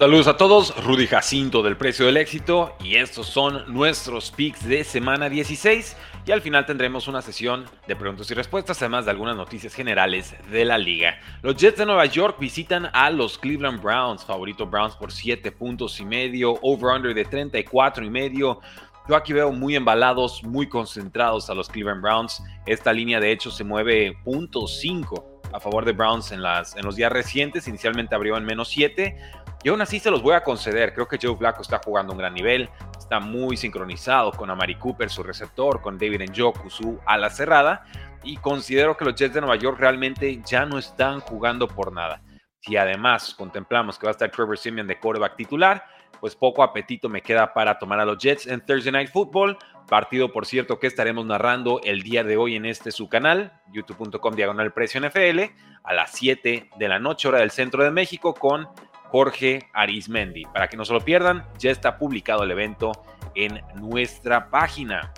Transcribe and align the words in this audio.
Saludos 0.00 0.28
a 0.28 0.38
todos, 0.38 0.74
Rudy 0.82 1.06
Jacinto 1.06 1.62
del 1.62 1.76
Precio 1.76 2.06
del 2.06 2.16
Éxito 2.16 2.74
y 2.82 2.94
estos 2.94 3.26
son 3.26 3.70
nuestros 3.70 4.30
picks 4.30 4.66
de 4.66 4.82
semana 4.82 5.28
16 5.28 5.94
y 6.24 6.32
al 6.32 6.40
final 6.40 6.64
tendremos 6.64 7.06
una 7.06 7.20
sesión 7.20 7.66
de 7.86 7.96
preguntas 7.96 8.30
y 8.30 8.32
respuestas 8.32 8.80
además 8.80 9.04
de 9.04 9.10
algunas 9.10 9.36
noticias 9.36 9.74
generales 9.74 10.34
de 10.50 10.64
la 10.64 10.78
liga. 10.78 11.20
Los 11.42 11.56
Jets 11.56 11.76
de 11.76 11.84
Nueva 11.84 12.06
York 12.06 12.38
visitan 12.40 12.88
a 12.94 13.10
los 13.10 13.36
Cleveland 13.36 13.82
Browns, 13.82 14.24
favorito 14.24 14.66
Browns 14.66 14.96
por 14.96 15.12
7 15.12 15.52
puntos 15.52 16.00
y 16.00 16.06
medio, 16.06 16.54
over-under 16.62 17.12
de 17.12 17.26
34 17.26 18.02
y 18.02 18.08
medio. 18.08 18.60
Yo 19.06 19.14
aquí 19.14 19.34
veo 19.34 19.52
muy 19.52 19.76
embalados, 19.76 20.42
muy 20.42 20.66
concentrados 20.66 21.50
a 21.50 21.54
los 21.54 21.68
Cleveland 21.68 22.00
Browns. 22.00 22.42
Esta 22.64 22.90
línea 22.94 23.20
de 23.20 23.32
hecho 23.32 23.50
se 23.50 23.64
mueve 23.64 24.16
.5 24.24 25.29
a 25.52 25.60
favor 25.60 25.84
de 25.84 25.92
Browns 25.92 26.32
en, 26.32 26.42
las, 26.42 26.76
en 26.76 26.84
los 26.84 26.96
días 26.96 27.10
recientes. 27.12 27.68
Inicialmente 27.68 28.14
abrió 28.14 28.36
en 28.36 28.44
menos 28.44 28.68
7, 28.68 29.16
y 29.62 29.68
aún 29.68 29.80
así 29.82 30.00
se 30.00 30.10
los 30.10 30.22
voy 30.22 30.34
a 30.34 30.42
conceder. 30.42 30.94
Creo 30.94 31.06
que 31.06 31.18
Joe 31.20 31.36
Flacco 31.36 31.62
está 31.62 31.80
jugando 31.84 32.12
un 32.12 32.18
gran 32.18 32.32
nivel. 32.32 32.70
Está 32.98 33.20
muy 33.20 33.56
sincronizado 33.56 34.32
con 34.32 34.48
Amari 34.48 34.76
Cooper, 34.76 35.10
su 35.10 35.22
receptor, 35.22 35.82
con 35.82 35.98
David 35.98 36.30
Njoku, 36.30 36.70
su 36.70 36.98
ala 37.04 37.28
cerrada. 37.28 37.84
Y 38.22 38.38
considero 38.38 38.96
que 38.96 39.04
los 39.04 39.14
Jets 39.14 39.34
de 39.34 39.40
Nueva 39.40 39.56
York 39.56 39.78
realmente 39.78 40.40
ya 40.44 40.64
no 40.64 40.78
están 40.78 41.20
jugando 41.20 41.68
por 41.68 41.92
nada. 41.92 42.22
Si 42.60 42.76
además 42.76 43.34
contemplamos 43.34 43.98
que 43.98 44.06
va 44.06 44.10
a 44.10 44.12
estar 44.12 44.30
Trevor 44.30 44.56
Simeon 44.56 44.86
de 44.86 44.98
quarterback 44.98 45.36
titular, 45.36 45.84
pues 46.20 46.34
poco 46.34 46.62
apetito 46.62 47.08
me 47.08 47.22
queda 47.22 47.52
para 47.52 47.78
tomar 47.78 48.00
a 48.00 48.04
los 48.04 48.18
Jets 48.18 48.46
en 48.46 48.64
Thursday 48.64 48.92
Night 48.92 49.10
Football. 49.10 49.58
Partido, 49.90 50.30
por 50.32 50.46
cierto, 50.46 50.78
que 50.78 50.86
estaremos 50.86 51.26
narrando 51.26 51.80
el 51.82 52.04
día 52.04 52.22
de 52.22 52.36
hoy 52.36 52.54
en 52.54 52.64
este 52.64 52.92
su 52.92 53.08
canal, 53.08 53.60
youtube.com 53.72 54.36
diagonal 54.36 54.72
precio 54.72 55.00
NFL, 55.00 55.40
a 55.82 55.92
las 55.92 56.12
7 56.12 56.70
de 56.78 56.88
la 56.88 57.00
noche, 57.00 57.26
hora 57.26 57.40
del 57.40 57.50
centro 57.50 57.82
de 57.82 57.90
México, 57.90 58.32
con 58.32 58.68
Jorge 59.08 59.68
Arismendi. 59.72 60.44
Para 60.44 60.68
que 60.68 60.76
no 60.76 60.84
se 60.84 60.92
lo 60.92 61.00
pierdan, 61.00 61.44
ya 61.58 61.72
está 61.72 61.98
publicado 61.98 62.44
el 62.44 62.52
evento 62.52 62.92
en 63.34 63.60
nuestra 63.74 64.48
página. 64.48 65.12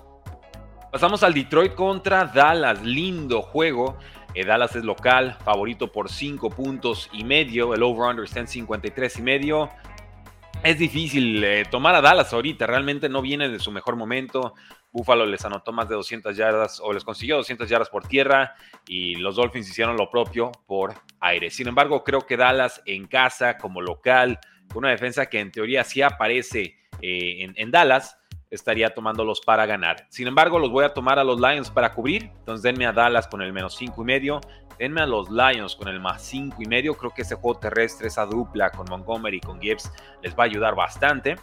Pasamos 0.90 1.22
al 1.22 1.34
Detroit 1.34 1.74
contra 1.74 2.24
Dallas. 2.24 2.82
Lindo 2.82 3.42
juego. 3.42 3.98
Eh, 4.32 4.46
Dallas 4.46 4.74
es 4.74 4.84
local, 4.84 5.36
favorito 5.44 5.92
por 5.92 6.08
5 6.08 6.48
puntos 6.48 7.10
y 7.12 7.24
medio. 7.24 7.74
El 7.74 7.82
over-under 7.82 8.24
está 8.24 8.40
en 8.40 8.48
53 8.48 9.18
y 9.18 9.22
medio. 9.22 9.68
Es 10.64 10.78
difícil 10.78 11.42
eh, 11.42 11.64
tomar 11.68 11.96
a 11.96 12.00
Dallas 12.00 12.32
ahorita. 12.32 12.68
Realmente 12.68 13.08
no 13.08 13.20
viene 13.20 13.48
de 13.48 13.58
su 13.58 13.72
mejor 13.72 13.96
momento. 13.96 14.54
Buffalo 14.92 15.26
les 15.26 15.44
anotó 15.44 15.72
más 15.72 15.88
de 15.88 15.96
200 15.96 16.36
yardas 16.36 16.78
o 16.78 16.92
les 16.92 17.02
consiguió 17.02 17.36
200 17.38 17.68
yardas 17.68 17.90
por 17.90 18.06
tierra 18.06 18.54
y 18.86 19.16
los 19.16 19.34
Dolphins 19.34 19.68
hicieron 19.68 19.96
lo 19.96 20.08
propio 20.08 20.52
por 20.66 20.94
aire. 21.18 21.50
Sin 21.50 21.66
embargo, 21.66 22.04
creo 22.04 22.20
que 22.20 22.36
Dallas 22.36 22.80
en 22.86 23.08
casa 23.08 23.58
como 23.58 23.80
local, 23.80 24.38
con 24.68 24.84
una 24.84 24.90
defensa 24.90 25.26
que 25.26 25.40
en 25.40 25.50
teoría 25.50 25.82
sí 25.82 26.00
aparece 26.00 26.76
eh, 27.00 27.52
en, 27.56 27.70
Dallas, 27.72 28.16
estaría 28.52 28.94
tomándolos 28.94 29.40
para 29.40 29.66
ganar. 29.66 30.06
Sin 30.10 30.28
embargo, 30.28 30.58
los 30.58 30.70
voy 30.70 30.84
a 30.84 30.94
tomar 30.94 31.18
a 31.18 31.24
los 31.24 31.40
Lions 31.40 31.70
para 31.70 31.92
cubrir. 31.92 32.30
Entonces 32.38 32.62
denme 32.62 32.86
a 32.86 32.92
Dallas 32.92 33.26
con 33.26 33.42
el 33.42 33.52
menos 33.52 33.74
5 33.74 34.00
y 34.00 34.04
medio. 34.04 34.40
Denme 34.78 35.00
a 35.00 35.06
los 35.06 35.30
Lions 35.30 35.74
con 35.74 35.88
el 35.88 35.98
más 35.98 36.22
5 36.22 36.58
y 36.60 36.66
medio. 36.66 36.94
Creo 36.94 37.12
que 37.12 37.22
ese 37.22 37.34
juego 37.34 37.58
terrestre, 37.58 38.06
esa 38.06 38.26
dupla 38.26 38.70
con 38.70 38.86
Montgomery 38.88 39.38
y 39.38 39.40
con 39.40 39.60
Gibbs 39.60 39.90
les 40.22 40.36
va 40.38 40.44
a 40.44 40.46
ayudar 40.46 40.74
bastante 40.74 41.36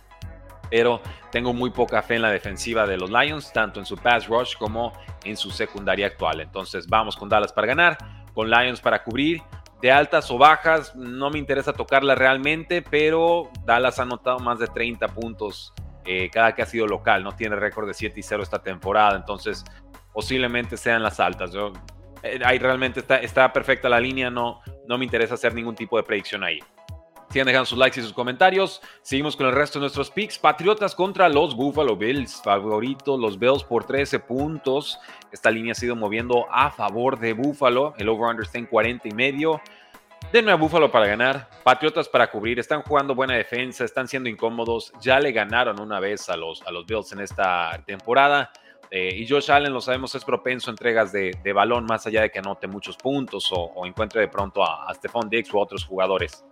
pero 0.69 1.02
tengo 1.31 1.53
muy 1.53 1.72
poca 1.72 2.02
fe 2.02 2.16
en 2.16 2.22
la 2.22 2.31
defensiva 2.31 2.86
de 2.86 2.98
los 2.98 3.09
Lions, 3.09 3.52
tanto 3.52 3.80
en 3.80 3.86
su 3.86 3.98
pass 3.98 4.28
rush 4.28 4.56
como 4.56 4.94
en 5.24 5.36
su 5.36 5.52
secundaria 5.52 6.08
actual. 6.08 6.42
Entonces 6.42 6.88
vamos 6.88 7.16
con 7.16 7.28
Dallas 7.28 7.52
para 7.52 7.68
ganar, 7.68 7.98
con 8.34 8.50
Lions 8.50 8.80
para 8.80 9.03
cubrir. 9.03 9.42
De 9.81 9.92
altas 9.92 10.30
o 10.30 10.38
bajas, 10.38 10.94
no 10.96 11.30
me 11.30 11.40
interesa 11.40 11.72
tocarla 11.72 12.14
realmente, 12.14 12.81
pero 12.81 13.50
Dallas 13.66 13.98
ha 14.00 14.03
anotado 14.03 14.40
más 14.40 14.59
de 14.59 14.68
30 14.68 15.08
puntos 15.08 15.74
eh, 16.12 16.28
cada 16.31 16.56
que 16.56 16.64
ha 16.64 16.66
sido 16.66 16.88
local. 16.88 17.24
No 17.24 17.34
tiene 17.34 17.56
récord 17.56 17.86
de 17.88 17.94
7 17.94 18.20
y 18.20 18.24
0 18.24 18.42
esta 18.42 18.64
temporada, 18.64 19.16
entonces 19.16 19.64
posiblemente 20.12 20.75
sean 20.75 21.03
las 21.03 21.20
altas. 21.20 21.53
Yo, 21.53 21.72
eh, 22.24 22.40
ahí 22.44 22.58
realmente 22.58 23.02
está, 23.02 23.18
está 23.18 23.53
perfecta 23.53 23.88
la 23.88 24.00
línea, 24.00 24.31
no, 24.31 24.62
no 24.88 24.98
me 24.98 25.06
interesa 25.06 25.36
hacer 25.36 25.53
ningún 25.53 25.75
tipo 25.75 25.98
de 25.98 26.03
predicción 26.03 26.44
ahí. 26.44 26.59
Sigan 27.30 27.46
dejando 27.46 27.68
sus 27.68 27.78
likes 27.78 28.00
y 28.00 28.03
sus 28.03 28.12
comentarios. 28.14 28.81
Seguimos 29.03 29.36
con 29.36 29.46
el 29.46 29.53
resto 29.53 29.78
de 29.78 29.81
nuestros 29.81 30.09
picks. 30.09 30.40
Patriotas 30.40 30.96
contra 30.96 31.30
los 31.30 31.56
Buffalo 31.56 31.96
Bills. 31.96 32.42
Favorito, 32.44 33.16
los 33.16 33.38
Bills 33.38 33.64
por 33.64 33.84
13 33.84 34.18
puntos. 34.18 34.98
Esta 35.31 35.52
línea 35.52 35.74
ha 35.74 35.75
sido 35.75 35.96
moviendo 35.96 36.48
a 36.50 36.72
favor 36.72 37.19
de 37.19 37.34
Buffalo. 37.34 37.94
El 38.00 38.09
over-under 38.09 38.46
está 38.46 38.58
en 38.58 38.66
40 38.66 39.09
y 39.09 39.12
medio. 39.12 39.62
Denme 40.32 40.52
a 40.52 40.56
Buffalo 40.56 40.92
para 40.92 41.08
ganar. 41.08 41.50
Patriotas 41.64 42.08
para 42.08 42.30
cubrir. 42.30 42.60
Están 42.60 42.84
jugando 42.84 43.16
buena 43.16 43.34
defensa. 43.34 43.84
Están 43.84 44.08
siendo 44.08 44.30
incómodos. 44.30 44.94
Ya 45.02 45.20
le 45.20 45.32
ganaron 45.32 45.80
una 45.82 46.00
vez 46.00 46.30
a 46.30 46.38
los, 46.38 46.62
a 46.68 46.72
los 46.72 46.86
Bills 46.86 47.12
en 47.14 47.22
esta 47.22 47.82
temporada. 47.88 48.52
Eh, 48.92 49.16
y 49.16 49.28
Josh 49.28 49.52
Allen, 49.52 49.74
lo 49.74 49.82
sabemos, 49.82 50.14
es 50.14 50.24
propenso 50.24 50.70
a 50.70 50.74
entregas 50.74 51.12
de, 51.12 51.34
balón, 51.54 51.86
más 51.86 52.06
allá 52.06 52.22
de 52.22 52.30
que 52.30 52.40
anote 52.40 52.68
muchos 52.68 52.96
puntos 52.96 53.50
o, 53.52 53.86
encuentre 53.88 54.22
de 54.22 54.28
pronto 54.28 54.64
a, 54.64 54.88
a 54.88 54.94
Stephon 54.94 55.30
Diggs 55.30 55.52
u 55.52 55.60
otros 55.60 55.84
jugadores. 55.84 56.44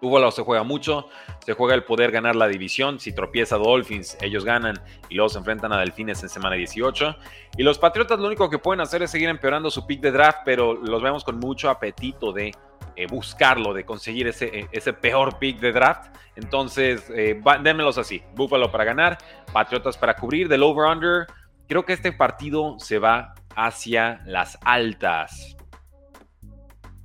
Buffalo 0.00 0.30
se 0.30 0.42
juega 0.42 0.62
mucho, 0.62 1.08
se 1.44 1.54
juega 1.54 1.74
el 1.74 1.84
poder 1.84 2.10
ganar 2.10 2.36
la 2.36 2.48
división. 2.48 3.00
Si 3.00 3.12
tropieza 3.12 3.56
Dolphins, 3.56 4.16
ellos 4.20 4.44
ganan 4.44 4.80
y 5.08 5.14
luego 5.14 5.28
se 5.28 5.38
enfrentan 5.38 5.72
a 5.72 5.78
Delfines 5.78 6.22
en 6.22 6.28
semana 6.28 6.56
18. 6.56 7.16
Y 7.56 7.62
los 7.62 7.78
Patriotas 7.78 8.18
lo 8.18 8.26
único 8.26 8.50
que 8.50 8.58
pueden 8.58 8.80
hacer 8.80 9.02
es 9.02 9.10
seguir 9.10 9.28
empeorando 9.28 9.70
su 9.70 9.86
pick 9.86 10.00
de 10.00 10.12
draft, 10.12 10.40
pero 10.44 10.74
los 10.74 11.02
vemos 11.02 11.24
con 11.24 11.38
mucho 11.38 11.70
apetito 11.70 12.32
de 12.32 12.52
eh, 12.96 13.06
buscarlo, 13.06 13.74
de 13.74 13.84
conseguir 13.84 14.26
ese, 14.26 14.46
eh, 14.46 14.68
ese, 14.72 14.92
peor 14.92 15.38
pick 15.38 15.58
de 15.60 15.72
draft. 15.72 16.14
Entonces, 16.34 17.10
eh, 17.10 17.40
démelos 17.62 17.98
así: 17.98 18.22
Buffalo 18.34 18.70
para 18.70 18.84
ganar, 18.84 19.18
Patriotas 19.52 19.96
para 19.96 20.16
cubrir, 20.16 20.48
del 20.48 20.62
over-under. 20.62 21.26
Creo 21.68 21.84
que 21.84 21.92
este 21.92 22.12
partido 22.12 22.78
se 22.78 22.98
va 22.98 23.34
hacia 23.54 24.20
las 24.24 24.58
altas. 24.62 25.55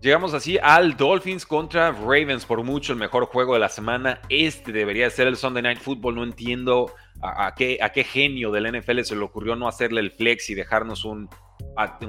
Llegamos 0.01 0.33
así 0.33 0.57
al 0.57 0.97
Dolphins 0.97 1.45
contra 1.45 1.91
Ravens, 1.91 2.43
por 2.47 2.63
mucho 2.63 2.91
el 2.91 2.97
mejor 2.97 3.27
juego 3.27 3.53
de 3.53 3.59
la 3.59 3.69
semana. 3.69 4.19
Este 4.29 4.71
debería 4.71 5.07
ser 5.11 5.27
el 5.27 5.37
Sunday 5.37 5.61
Night 5.61 5.77
Football. 5.77 6.15
No 6.15 6.23
entiendo 6.23 6.91
a, 7.21 7.53
qué, 7.53 7.77
genio 8.03 8.49
del 8.49 8.79
NFL 8.79 9.01
se 9.01 9.15
le 9.15 9.21
ocurrió 9.21 9.55
no 9.55 9.67
hacerle 9.67 10.01
el 10.01 10.09
flex 10.09 10.49
y 10.49 10.55
dejarnos 10.55 11.05
un, 11.05 11.29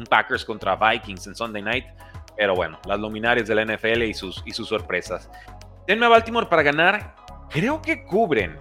Packers 0.08 0.46
contra 0.46 0.74
Vikings 0.74 1.26
en 1.26 1.34
Sunday 1.34 1.60
Night. 1.60 1.84
Pero 2.34 2.54
bueno, 2.54 2.80
las 2.86 2.98
luminarias 2.98 3.46
del 3.46 3.66
NFL 3.66 4.04
y 4.04 4.14
sus, 4.14 4.42
y 4.46 4.52
sus 4.52 4.68
sorpresas. 4.68 5.30
Denme 5.86 6.06
a 6.06 6.08
Baltimore 6.08 6.46
para 6.46 6.62
ganar. 6.62 7.14
Creo 7.50 7.82
que 7.82 8.04
cubren. 8.04 8.58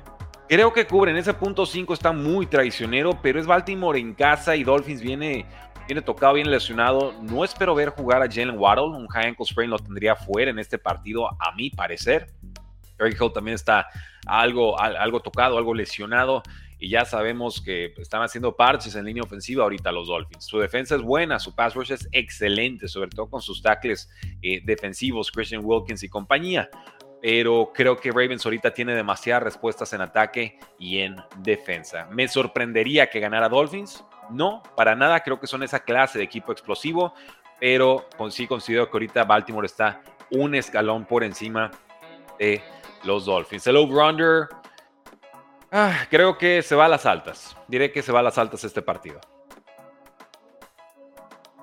Creo 0.49 0.73
que 0.73 0.85
cubren. 0.85 1.15
Ese 1.15 1.33
punto 1.33 1.65
5 1.65 1.93
está 1.93 2.11
muy 2.11 2.47
traicionero, 2.47 3.17
pero 3.21 3.39
es 3.39 3.47
Baltimore 3.47 3.97
en 3.97 4.13
casa 4.13 4.57
y 4.57 4.65
Dolphins 4.65 4.99
viene 4.99 5.45
Viene 5.87 6.01
tocado, 6.01 6.33
bien 6.33 6.49
lesionado. 6.49 7.13
No 7.21 7.43
espero 7.43 7.75
ver 7.75 7.89
jugar 7.89 8.21
a 8.21 8.27
Jalen 8.27 8.57
Waddle. 8.57 8.97
Un 8.97 9.07
high 9.07 9.27
ankle 9.27 9.45
sprain 9.45 9.69
lo 9.69 9.77
tendría 9.77 10.15
fuera 10.15 10.51
en 10.51 10.59
este 10.59 10.77
partido, 10.77 11.27
a 11.27 11.53
mi 11.55 11.69
parecer. 11.69 12.27
Eric 12.99 13.19
Hill 13.19 13.33
también 13.33 13.55
está 13.55 13.87
algo, 14.25 14.79
algo 14.79 15.19
tocado, 15.19 15.57
algo 15.57 15.73
lesionado. 15.73 16.43
Y 16.79 16.89
ya 16.89 17.05
sabemos 17.05 17.61
que 17.61 17.93
están 17.97 18.23
haciendo 18.23 18.55
parches 18.55 18.95
en 18.95 19.05
línea 19.05 19.21
ofensiva 19.21 19.63
ahorita 19.63 19.91
los 19.91 20.07
Dolphins. 20.07 20.45
Su 20.45 20.59
defensa 20.59 20.95
es 20.95 21.01
buena, 21.01 21.39
su 21.39 21.53
pass 21.53 21.75
rush 21.75 21.91
es 21.91 22.07
excelente, 22.11 22.87
sobre 22.87 23.09
todo 23.09 23.29
con 23.29 23.41
sus 23.41 23.61
tackles 23.61 24.09
eh, 24.41 24.61
defensivos, 24.63 25.31
Christian 25.31 25.61
Wilkins 25.63 26.03
y 26.03 26.09
compañía 26.09 26.69
pero 27.21 27.71
creo 27.73 27.97
que 27.97 28.09
Ravens 28.09 28.43
ahorita 28.45 28.73
tiene 28.73 28.95
demasiadas 28.95 29.43
respuestas 29.43 29.93
en 29.93 30.01
ataque 30.01 30.57
y 30.79 30.99
en 30.99 31.15
defensa. 31.37 32.07
¿Me 32.11 32.27
sorprendería 32.27 33.09
que 33.09 33.19
ganara 33.19 33.47
Dolphins? 33.47 34.03
No, 34.31 34.63
para 34.75 34.95
nada, 34.95 35.19
creo 35.21 35.39
que 35.39 35.47
son 35.47 35.63
esa 35.63 35.79
clase 35.79 36.17
de 36.17 36.23
equipo 36.23 36.51
explosivo, 36.51 37.13
pero 37.59 38.07
sí 38.29 38.47
considero 38.47 38.89
que 38.89 38.95
ahorita 38.95 39.23
Baltimore 39.23 39.65
está 39.65 40.01
un 40.31 40.55
escalón 40.55 41.05
por 41.05 41.23
encima 41.23 41.71
de 42.39 42.61
los 43.03 43.25
Dolphins. 43.25 43.67
El 43.67 43.77
over-under, 43.77 44.47
ah, 45.71 46.05
creo 46.09 46.37
que 46.37 46.61
se 46.61 46.75
va 46.75 46.85
a 46.85 46.89
las 46.89 47.05
altas. 47.05 47.55
Diré 47.67 47.91
que 47.91 48.01
se 48.01 48.11
va 48.11 48.19
a 48.19 48.23
las 48.23 48.37
altas 48.37 48.63
este 48.63 48.81
partido. 48.81 49.19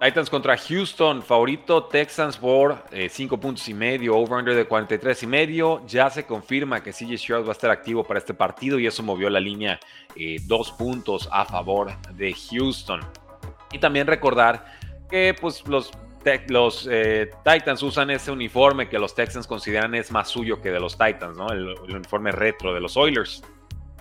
Titans 0.01 0.31
contra 0.31 0.57
Houston, 0.57 1.23
favorito 1.23 1.85
Texans 1.85 2.37
por 2.37 2.85
5 2.93 3.35
eh, 3.35 3.39
puntos 3.39 3.69
y 3.69 3.75
medio, 3.75 4.17
over-under 4.17 4.55
de 4.55 4.65
43 4.65 5.25
y 5.25 5.27
medio. 5.27 5.87
Ya 5.87 6.09
se 6.09 6.25
confirma 6.25 6.81
que 6.83 6.93
CJ 6.93 7.19
Stroud 7.19 7.45
va 7.45 7.49
a 7.49 7.53
estar 7.53 7.71
activo 7.71 8.05
para 8.05 8.19
este 8.19 8.33
partido 8.33 8.79
y 8.79 8.87
eso 8.87 9.03
movió 9.03 9.29
la 9.29 9.41
línea 9.41 9.81
eh, 10.15 10.37
dos 10.45 10.71
puntos 10.71 11.29
a 11.33 11.45
favor 11.45 11.91
de 12.13 12.33
Houston. 12.33 13.01
Y 13.73 13.79
también 13.79 14.07
recordar 14.07 14.67
que 15.11 15.35
pues, 15.41 15.67
los, 15.67 15.91
los 16.47 16.89
eh, 16.89 17.31
Titans 17.45 17.83
usan 17.83 18.11
ese 18.11 18.31
uniforme 18.31 18.89
que 18.89 19.01
los 19.01 19.17
Texans 19.17 19.49
consideran 19.49 19.97
es 19.97 20.13
más 20.13 20.29
suyo 20.29 20.63
que 20.63 20.71
de 20.71 20.79
los 20.79 20.97
Titans, 20.97 21.37
¿no? 21.37 21.49
el, 21.51 21.75
el 21.89 21.97
uniforme 21.97 22.31
retro 22.31 22.73
de 22.73 22.81
los 22.81 22.97
Oilers 22.97 23.43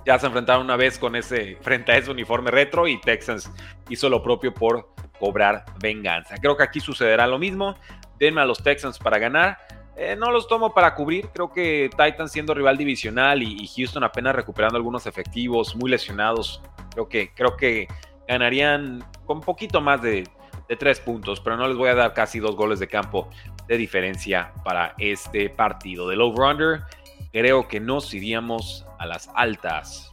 ya 0.07 0.17
se 0.17 0.25
enfrentaron 0.25 0.63
una 0.63 0.77
vez 0.77 0.97
con 0.97 1.17
ese, 1.17 1.57
frente 1.61 1.91
a 1.91 1.97
ese 1.97 2.09
uniforme 2.09 2.49
retro 2.49 2.87
y 2.87 2.99
Texans 3.01 3.51
hizo 3.89 4.09
lo 4.09 4.23
propio 4.23 4.53
por 4.53 4.89
cobrar 5.17 5.65
venganza. 5.79 6.35
Creo 6.41 6.55
que 6.55 6.63
aquí 6.63 6.79
sucederá 6.79 7.27
lo 7.27 7.39
mismo. 7.39 7.75
Denme 8.19 8.41
a 8.41 8.45
los 8.45 8.63
Texans 8.63 8.97
para 8.99 9.19
ganar. 9.19 9.57
Eh, 9.95 10.15
no 10.15 10.31
los 10.31 10.47
tomo 10.47 10.73
para 10.73 10.93
cubrir. 10.93 11.29
Creo 11.33 11.51
que 11.51 11.89
Titans 11.91 12.31
siendo 12.31 12.53
rival 12.53 12.77
divisional 12.77 13.41
y, 13.41 13.67
Houston 13.67 14.03
apenas 14.03 14.35
recuperando 14.35 14.77
algunos 14.77 15.07
efectivos, 15.07 15.75
muy 15.75 15.89
lesionados. 15.89 16.61
Creo 16.91 17.09
que, 17.09 17.33
creo 17.33 17.57
que 17.57 17.87
ganarían 18.27 19.03
con 19.25 19.41
poquito 19.41 19.81
más 19.81 20.01
de, 20.01 20.27
de 20.67 20.75
tres 20.75 20.99
puntos, 20.99 21.39
pero 21.39 21.57
no 21.57 21.67
les 21.67 21.77
voy 21.77 21.89
a 21.89 21.95
dar 21.95 22.13
casi 22.13 22.39
dos 22.39 22.55
goles 22.55 22.79
de 22.79 22.87
campo 22.87 23.29
de 23.67 23.77
diferencia 23.77 24.53
para 24.63 24.93
este 24.97 25.49
partido. 25.49 26.07
Del 26.09 26.21
over-under, 26.21 26.83
creo 27.31 27.67
que 27.67 27.79
nos 27.79 28.13
iríamos 28.13 28.85
a 28.99 29.05
las 29.05 29.29
altas. 29.35 30.11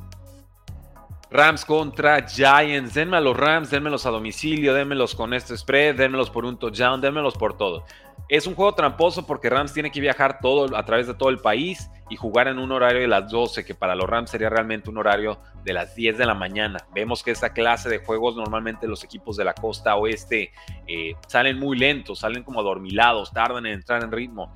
Rams 1.34 1.64
contra 1.64 2.25
Giants. 2.25 2.94
Denme 2.94 3.16
a 3.16 3.20
los 3.20 3.36
Rams, 3.36 3.69
denmelos 3.69 4.06
a 4.06 4.10
domicilio, 4.10 4.72
denmelos 4.72 5.16
con 5.16 5.34
este 5.34 5.56
spread, 5.56 5.96
denmelos 5.96 6.31
por 6.31 6.44
un 6.44 6.56
touchdown, 6.56 7.00
denmelos 7.00 7.34
por 7.36 7.56
todo. 7.56 7.84
Es 8.28 8.46
un 8.46 8.54
juego 8.54 8.72
tramposo 8.72 9.26
porque 9.26 9.50
Rams 9.50 9.72
tiene 9.72 9.90
que 9.90 10.00
viajar 10.00 10.38
todo 10.40 10.76
a 10.76 10.84
través 10.84 11.08
de 11.08 11.14
todo 11.14 11.31
el 11.31 11.38
país 11.38 11.90
y 12.08 12.14
jugar 12.14 12.46
en 12.46 12.60
un 12.60 12.70
horario 12.70 13.00
de 13.00 13.08
las 13.08 13.28
12, 13.28 13.64
que 13.64 13.75
para 13.75 13.96
los 13.96 14.08
Rams 14.08 14.31
sería 14.31 14.48
realmente 14.48 14.90
un 14.90 14.98
horario 14.98 15.40
de 15.64 15.72
las 15.72 15.96
10 15.96 16.19
de 16.19 16.25
la 16.25 16.34
mañana. 16.34 16.78
Vemos 16.94 17.25
que 17.25 17.32
esta 17.32 17.52
clase 17.52 17.88
de 17.88 17.98
juegos 17.98 18.36
normalmente 18.36 18.86
los 18.86 19.02
equipos 19.02 19.36
de 19.36 19.44
la 19.44 19.54
costa 19.54 19.96
oeste 19.96 20.52
eh, 20.86 21.14
salen 21.26 21.58
muy 21.58 21.76
lentos, 21.76 22.20
salen 22.20 22.44
como 22.44 22.60
adormilados, 22.60 23.32
tardan 23.32 23.66
en 23.66 23.72
entrar 23.72 24.04
en 24.04 24.12
ritmo 24.12 24.52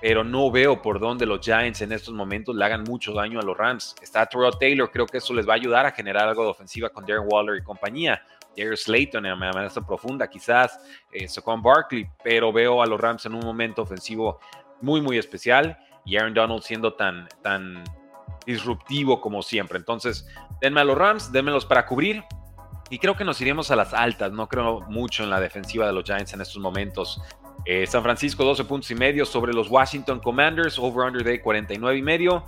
pero 0.00 0.24
no 0.24 0.50
veo 0.50 0.80
por 0.80 0.98
dónde 0.98 1.26
los 1.26 1.40
Giants 1.40 1.82
en 1.82 1.92
estos 1.92 2.14
momentos 2.14 2.56
le 2.56 2.64
hagan 2.64 2.84
mucho 2.84 3.12
daño 3.12 3.38
a 3.38 3.42
los 3.42 3.56
Rams. 3.56 3.94
Está 4.00 4.26
Terrell 4.26 4.56
Taylor, 4.58 4.90
creo 4.90 5.06
que 5.06 5.18
eso 5.18 5.34
les 5.34 5.48
va 5.48 5.52
a 5.52 5.56
ayudar 5.56 5.86
a 5.86 5.92
generar 5.92 6.28
algo 6.28 6.44
de 6.44 6.50
ofensiva 6.50 6.88
con 6.88 7.04
Darren 7.04 7.26
Waller 7.30 7.56
y 7.56 7.62
compañía. 7.62 8.22
Darius 8.56 8.82
Slayton 8.82 9.26
en 9.26 9.32
amenaza 9.32 9.80
profunda, 9.86 10.28
quizás 10.28 10.80
eh, 11.12 11.28
Saquon 11.28 11.62
Barkley, 11.62 12.08
pero 12.22 12.52
veo 12.52 12.82
a 12.82 12.86
los 12.86 13.00
Rams 13.00 13.24
en 13.26 13.34
un 13.34 13.40
momento 13.40 13.82
ofensivo 13.82 14.40
muy, 14.80 15.00
muy 15.00 15.18
especial 15.18 15.78
y 16.04 16.16
Aaron 16.16 16.34
Donald 16.34 16.62
siendo 16.62 16.94
tan, 16.94 17.28
tan 17.42 17.84
disruptivo 18.46 19.20
como 19.20 19.42
siempre. 19.42 19.78
Entonces, 19.78 20.26
denme 20.60 20.80
a 20.80 20.84
los 20.84 20.96
Rams, 20.96 21.32
denmelos 21.32 21.66
para 21.66 21.86
cubrir. 21.86 22.24
Y 22.88 22.98
creo 22.98 23.16
que 23.16 23.24
nos 23.24 23.40
iremos 23.40 23.70
a 23.70 23.76
las 23.76 23.94
altas. 23.94 24.32
No 24.32 24.48
creo 24.48 24.80
mucho 24.88 25.22
en 25.22 25.30
la 25.30 25.38
defensiva 25.38 25.86
de 25.86 25.92
los 25.92 26.02
Giants 26.04 26.32
en 26.34 26.40
estos 26.40 26.58
momentos. 26.58 27.22
Eh, 27.72 27.86
San 27.86 28.02
Francisco 28.02 28.42
12 28.42 28.64
puntos 28.64 28.90
y 28.90 28.96
medio 28.96 29.24
sobre 29.24 29.52
los 29.52 29.70
Washington 29.70 30.18
Commanders, 30.18 30.76
over-under 30.76 31.22
de 31.22 31.40
49 31.40 31.98
y 31.98 32.02
medio. 32.02 32.44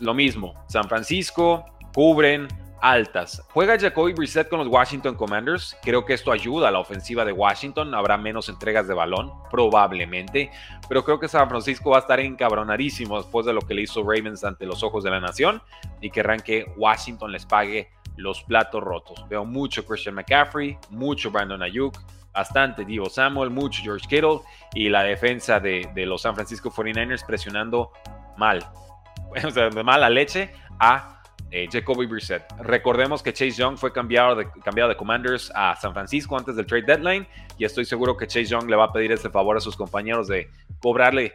Lo 0.00 0.14
mismo, 0.14 0.54
San 0.66 0.88
Francisco 0.88 1.66
cubren 1.92 2.48
altas. 2.80 3.42
Juega 3.52 3.78
Jacoby 3.78 4.14
Brissett 4.14 4.48
con 4.48 4.60
los 4.60 4.68
Washington 4.68 5.14
Commanders. 5.14 5.76
Creo 5.82 6.06
que 6.06 6.14
esto 6.14 6.32
ayuda 6.32 6.68
a 6.68 6.70
la 6.70 6.78
ofensiva 6.78 7.22
de 7.26 7.32
Washington. 7.32 7.94
Habrá 7.94 8.16
menos 8.16 8.48
entregas 8.48 8.88
de 8.88 8.94
balón, 8.94 9.30
probablemente. 9.50 10.50
Pero 10.88 11.04
creo 11.04 11.20
que 11.20 11.28
San 11.28 11.50
Francisco 11.50 11.90
va 11.90 11.98
a 11.98 12.00
estar 12.00 12.20
encabronadísimo 12.20 13.18
después 13.18 13.44
de 13.44 13.52
lo 13.52 13.60
que 13.60 13.74
le 13.74 13.82
hizo 13.82 14.02
Ravens 14.02 14.42
ante 14.42 14.64
los 14.64 14.82
ojos 14.82 15.04
de 15.04 15.10
la 15.10 15.20
nación 15.20 15.60
y 16.00 16.08
querrán 16.08 16.40
que 16.40 16.64
Washington 16.78 17.30
les 17.30 17.44
pague 17.44 17.90
los 18.16 18.42
platos 18.42 18.82
rotos. 18.82 19.26
Veo 19.28 19.44
mucho 19.44 19.84
Christian 19.84 20.14
McCaffrey, 20.14 20.78
mucho 20.90 21.30
Brandon 21.30 21.62
Ayuk, 21.62 21.98
bastante 22.32 22.84
Divo 22.84 23.08
Samuel, 23.08 23.50
mucho 23.50 23.82
George 23.82 24.06
Kittle 24.08 24.40
y 24.74 24.88
la 24.88 25.02
defensa 25.02 25.58
de, 25.58 25.90
los 25.94 26.22
San 26.22 26.34
Francisco 26.34 26.70
49ers 26.70 27.24
presionando 27.24 27.92
mal, 28.36 28.64
o 29.44 29.50
sea, 29.50 29.70
de 29.70 29.82
mala 29.82 30.10
leche 30.10 30.52
a 30.78 31.22
eh, 31.50 31.66
Jacoby 31.70 32.06
Brissett. 32.06 32.44
Recordemos 32.60 33.22
que 33.22 33.32
Chase 33.32 33.52
Young 33.52 33.78
fue 33.78 33.92
cambiado 33.92 34.36
de, 34.36 34.50
cambiado 34.64 34.90
de 34.90 34.96
Commanders 34.96 35.50
a 35.54 35.76
San 35.76 35.94
Francisco 35.94 36.36
antes 36.36 36.56
del 36.56 36.66
trade 36.66 36.82
deadline 36.82 37.26
y 37.56 37.64
estoy 37.64 37.84
seguro 37.84 38.16
que 38.16 38.26
Chase 38.26 38.46
Young 38.46 38.68
le 38.68 38.76
va 38.76 38.84
a 38.84 38.92
pedir 38.92 39.12
ese 39.12 39.30
favor 39.30 39.56
a 39.56 39.60
sus 39.60 39.76
compañeros 39.76 40.28
de 40.28 40.50
cobrarle 40.80 41.34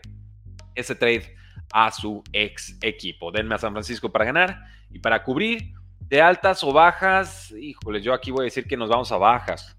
ese 0.76 0.96
trade 0.96 1.36
a 1.74 1.92
su 1.92 2.24
ex 2.34 2.78
equipo. 2.82 3.32
Denme 3.32 3.56
a 3.56 3.58
San 3.58 3.72
Francisco 3.72 4.12
para 4.12 4.26
ganar 4.26 4.66
y 4.92 5.00
para 5.00 5.24
cubrir 5.24 5.74
de 6.12 6.22
altas 6.22 6.62
o 6.66 6.74
bajas. 6.74 7.52
Híjole, 7.52 8.02
yo 8.02 8.14
aquí 8.14 8.32
voy 8.32 8.42
a 8.42 8.44
decir 8.44 8.68
que 8.68 8.76
nos 8.76 8.90
vamos 8.90 9.10
a 9.14 9.18
bajas. 9.18 9.78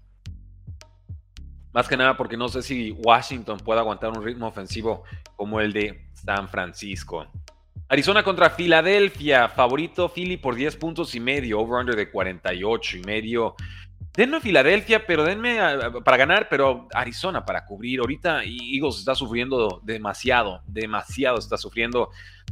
Más 1.71 1.87
que 1.87 1.95
nada 1.95 2.17
porque 2.17 2.35
no 2.35 2.49
sé 2.49 2.63
si 2.63 2.91
Washington 2.91 3.59
puede 3.59 3.79
aguantar 3.79 4.09
un 4.09 4.23
ritmo 4.23 4.47
ofensivo 4.47 5.03
como 5.35 5.61
el 5.61 5.71
de 5.71 6.09
San 6.13 6.49
Francisco. 6.49 7.27
Arizona 7.87 8.23
contra 8.23 8.49
Filadelfia, 8.49 9.47
favorito 9.47 10.09
Philly 10.09 10.37
por 10.37 10.55
10 10.55 10.75
puntos 10.77 11.13
y 11.13 11.19
medio, 11.19 11.59
over-under 11.59 11.95
de 11.95 12.09
48 12.09 12.97
y 12.97 13.01
medio. 13.01 13.55
Denme 14.15 14.41
Filadelfia, 14.41 15.05
pero 15.05 15.23
denme 15.23 15.59
para 16.03 16.17
ganar, 16.17 16.49
pero 16.49 16.87
Arizona 16.95 17.45
para 17.45 17.63
cubrir. 17.63 17.99
Ahorita 17.99 18.43
Eagles 18.43 18.97
está 18.97 19.13
sufriendo 19.13 19.81
demasiado, 19.83 20.63
demasiado 20.65 21.37
está 21.37 21.57
sufriendo. 21.57 22.09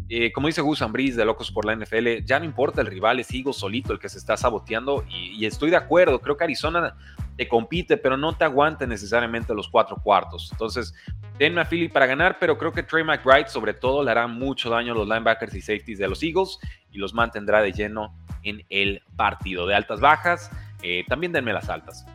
Eh, 0.10 0.32
como 0.32 0.48
dice 0.48 0.62
Gus 0.62 0.82
Ambris 0.82 1.16
de 1.16 1.24
Locos 1.24 1.52
por 1.52 1.66
la 1.66 1.76
NFL, 1.76 2.26
ya 2.26 2.40
no 2.40 2.46
importa 2.46 2.82
el 2.82 2.88
rival, 2.88 3.20
es 3.20 3.34
Eagles 3.34 3.56
solito 3.56 3.94
el 3.94 4.00
que 4.00 4.10
se 4.10 4.18
está 4.18 4.36
saboteando 4.36 5.06
y, 5.10 5.32
y 5.38 5.46
estoy 5.46 5.70
de 5.70 5.78
acuerdo. 5.78 6.20
Creo 6.20 6.36
que 6.36 6.44
Arizona 6.44 6.96
te 7.38 7.48
compite, 7.48 7.98
pero 7.98 8.18
no 8.18 8.34
te 8.34 8.44
aguante 8.44 8.86
necesariamente 8.86 9.54
los 9.54 9.68
cuatro 9.68 9.96
cuartos. 9.96 10.50
Entonces, 10.52 10.94
denme 11.38 11.62
a 11.62 11.66
Philly 11.66 11.88
para 11.88 12.06
ganar, 12.06 12.38
pero 12.40 12.58
creo 12.58 12.72
que 12.72 12.84
Trey 12.84 13.04
McBride 13.04 13.48
sobre 13.48 13.74
todo 13.74 14.04
le 14.04 14.12
hará 14.12 14.28
mucho 14.28 14.70
daño 14.70 14.94
a 14.94 14.96
los 14.96 15.08
linebackers 15.08 15.56
y 15.56 15.62
safeties 15.62 15.98
de 15.98 16.08
los 16.08 16.22
Eagles 16.22 16.60
y 16.92 16.98
los 16.98 17.14
mantendrá 17.14 17.62
de 17.62 17.72
lleno 17.72 18.14
en 18.44 18.64
el 18.70 19.02
partido. 19.16 19.66
De 19.66 19.76
altas 19.76 20.00
bajas, 20.00 20.52
eh, 20.84 21.04
también 21.08 21.32
denme 21.32 21.54
las 21.54 21.70
altas. 21.70 22.06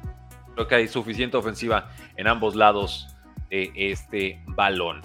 Creo 0.55 0.69
que 0.69 0.75
hay 0.75 0.89
suficiente 0.89 1.37
ofensiva 1.37 1.91
en 2.17 2.29
ambos 2.29 2.55
lados 2.55 3.09
de 3.51 3.73
este 3.75 4.41
balón. 4.47 5.03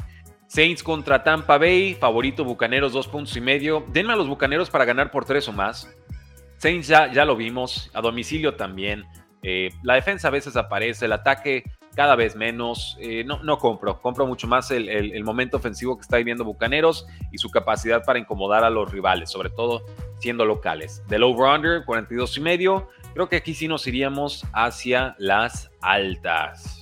Saints 0.51 0.83
contra 0.83 1.23
Tampa 1.23 1.57
Bay, 1.57 1.95
favorito 1.95 2.43
Bucaneros, 2.43 2.91
dos 2.91 3.07
puntos 3.07 3.37
y 3.37 3.39
medio. 3.39 3.85
Denme 3.87 4.11
a 4.11 4.17
los 4.17 4.27
Bucaneros 4.27 4.69
para 4.69 4.83
ganar 4.83 5.09
por 5.09 5.23
tres 5.23 5.47
o 5.47 5.53
más. 5.53 5.89
Saints 6.57 6.89
ya, 6.89 7.09
ya 7.09 7.23
lo 7.23 7.37
vimos, 7.37 7.89
a 7.93 8.01
domicilio 8.01 8.55
también. 8.55 9.05
Eh, 9.43 9.69
la 9.81 9.93
defensa 9.93 10.27
a 10.27 10.31
veces 10.31 10.57
aparece, 10.57 11.05
el 11.05 11.13
ataque 11.13 11.63
cada 11.95 12.17
vez 12.17 12.35
menos. 12.35 12.97
Eh, 12.99 13.23
no, 13.23 13.41
no 13.43 13.59
compro, 13.59 14.01
compro 14.01 14.27
mucho 14.27 14.45
más 14.45 14.71
el, 14.71 15.23
momento 15.23 15.55
ofensivo 15.55 15.95
que 15.95 16.01
está 16.01 16.17
viviendo 16.17 16.43
Bucaneros 16.43 17.07
y 17.31 17.37
su 17.37 17.49
capacidad 17.49 18.03
para 18.03 18.19
incomodar 18.19 18.65
a 18.65 18.69
los 18.69 18.91
rivales, 18.91 19.31
sobre 19.31 19.51
todo 19.51 19.85
siendo 20.19 20.43
locales. 20.43 21.01
Del 21.07 21.23
over-under, 21.23 21.85
42 21.85 22.35
y 22.35 22.41
medio. 22.41 22.89
Creo 23.13 23.29
que 23.29 23.37
aquí 23.37 23.53
sí 23.53 23.69
nos 23.69 23.87
iríamos 23.87 24.45
hacia 24.51 25.15
las 25.17 25.71
altas. 25.79 26.80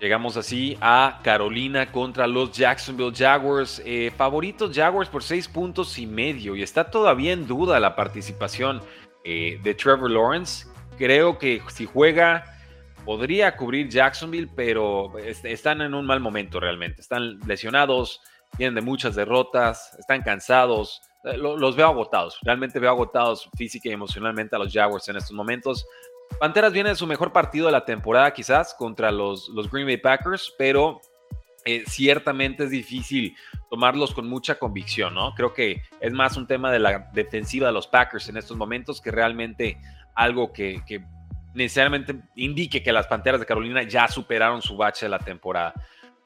Llegamos 0.00 0.36
así 0.36 0.78
a 0.80 1.18
Carolina 1.24 1.90
contra 1.90 2.28
los 2.28 2.52
Jacksonville 2.52 3.12
Jaguars. 3.14 3.82
Eh, 3.84 4.12
favoritos 4.16 4.70
Jaguars 4.74 5.08
por 5.08 5.24
6 5.24 5.48
puntos 5.48 5.98
y 5.98 6.06
medio. 6.06 6.54
Y 6.54 6.62
está 6.62 6.88
todavía 6.88 7.32
en 7.32 7.48
duda 7.48 7.80
la 7.80 7.96
participación 7.96 8.80
eh, 9.24 9.58
de 9.62 9.74
Trevor 9.74 10.10
Lawrence. 10.10 10.68
Creo 10.98 11.36
que 11.36 11.60
si 11.68 11.84
juega 11.84 12.44
podría 13.04 13.56
cubrir 13.56 13.88
Jacksonville, 13.88 14.48
pero 14.54 15.18
están 15.18 15.80
en 15.80 15.94
un 15.94 16.06
mal 16.06 16.20
momento 16.20 16.60
realmente. 16.60 17.00
Están 17.00 17.40
lesionados, 17.46 18.20
vienen 18.56 18.76
de 18.76 18.82
muchas 18.82 19.16
derrotas, 19.16 19.96
están 19.98 20.22
cansados. 20.22 21.02
Eh, 21.24 21.36
los 21.36 21.74
veo 21.74 21.88
agotados, 21.88 22.38
realmente 22.42 22.78
veo 22.78 22.90
agotados 22.90 23.48
física 23.56 23.88
y 23.88 23.92
emocionalmente 23.92 24.54
a 24.54 24.60
los 24.60 24.72
Jaguars 24.72 25.08
en 25.08 25.16
estos 25.16 25.32
momentos. 25.32 25.84
Panteras 26.38 26.72
viene 26.72 26.90
de 26.90 26.96
su 26.96 27.06
mejor 27.06 27.32
partido 27.32 27.66
de 27.66 27.72
la 27.72 27.84
temporada 27.84 28.32
quizás 28.32 28.74
contra 28.74 29.10
los, 29.10 29.48
los 29.48 29.70
Green 29.70 29.86
Bay 29.86 29.96
Packers, 29.96 30.54
pero 30.56 31.00
eh, 31.64 31.84
ciertamente 31.86 32.64
es 32.64 32.70
difícil 32.70 33.36
tomarlos 33.68 34.14
con 34.14 34.26
mucha 34.26 34.58
convicción, 34.58 35.14
¿no? 35.14 35.34
Creo 35.34 35.52
que 35.52 35.82
es 36.00 36.12
más 36.12 36.36
un 36.36 36.46
tema 36.46 36.72
de 36.72 36.78
la 36.78 37.10
defensiva 37.12 37.66
de 37.66 37.74
los 37.74 37.86
Packers 37.86 38.28
en 38.28 38.36
estos 38.36 38.56
momentos 38.56 39.00
que 39.00 39.10
realmente 39.10 39.78
algo 40.14 40.52
que, 40.52 40.82
necesariamente 41.54 42.16
indique 42.36 42.82
que 42.82 42.92
las 42.92 43.06
Panteras 43.06 43.40
de 43.40 43.46
Carolina 43.46 43.82
ya 43.82 44.08
superaron 44.08 44.62
su 44.62 44.76
bache 44.76 45.06
de 45.06 45.10
la 45.10 45.18
temporada. 45.18 45.74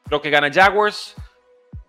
Creo 0.05 0.21
que 0.21 0.29
gana 0.29 0.49
Jaguars. 0.49 1.15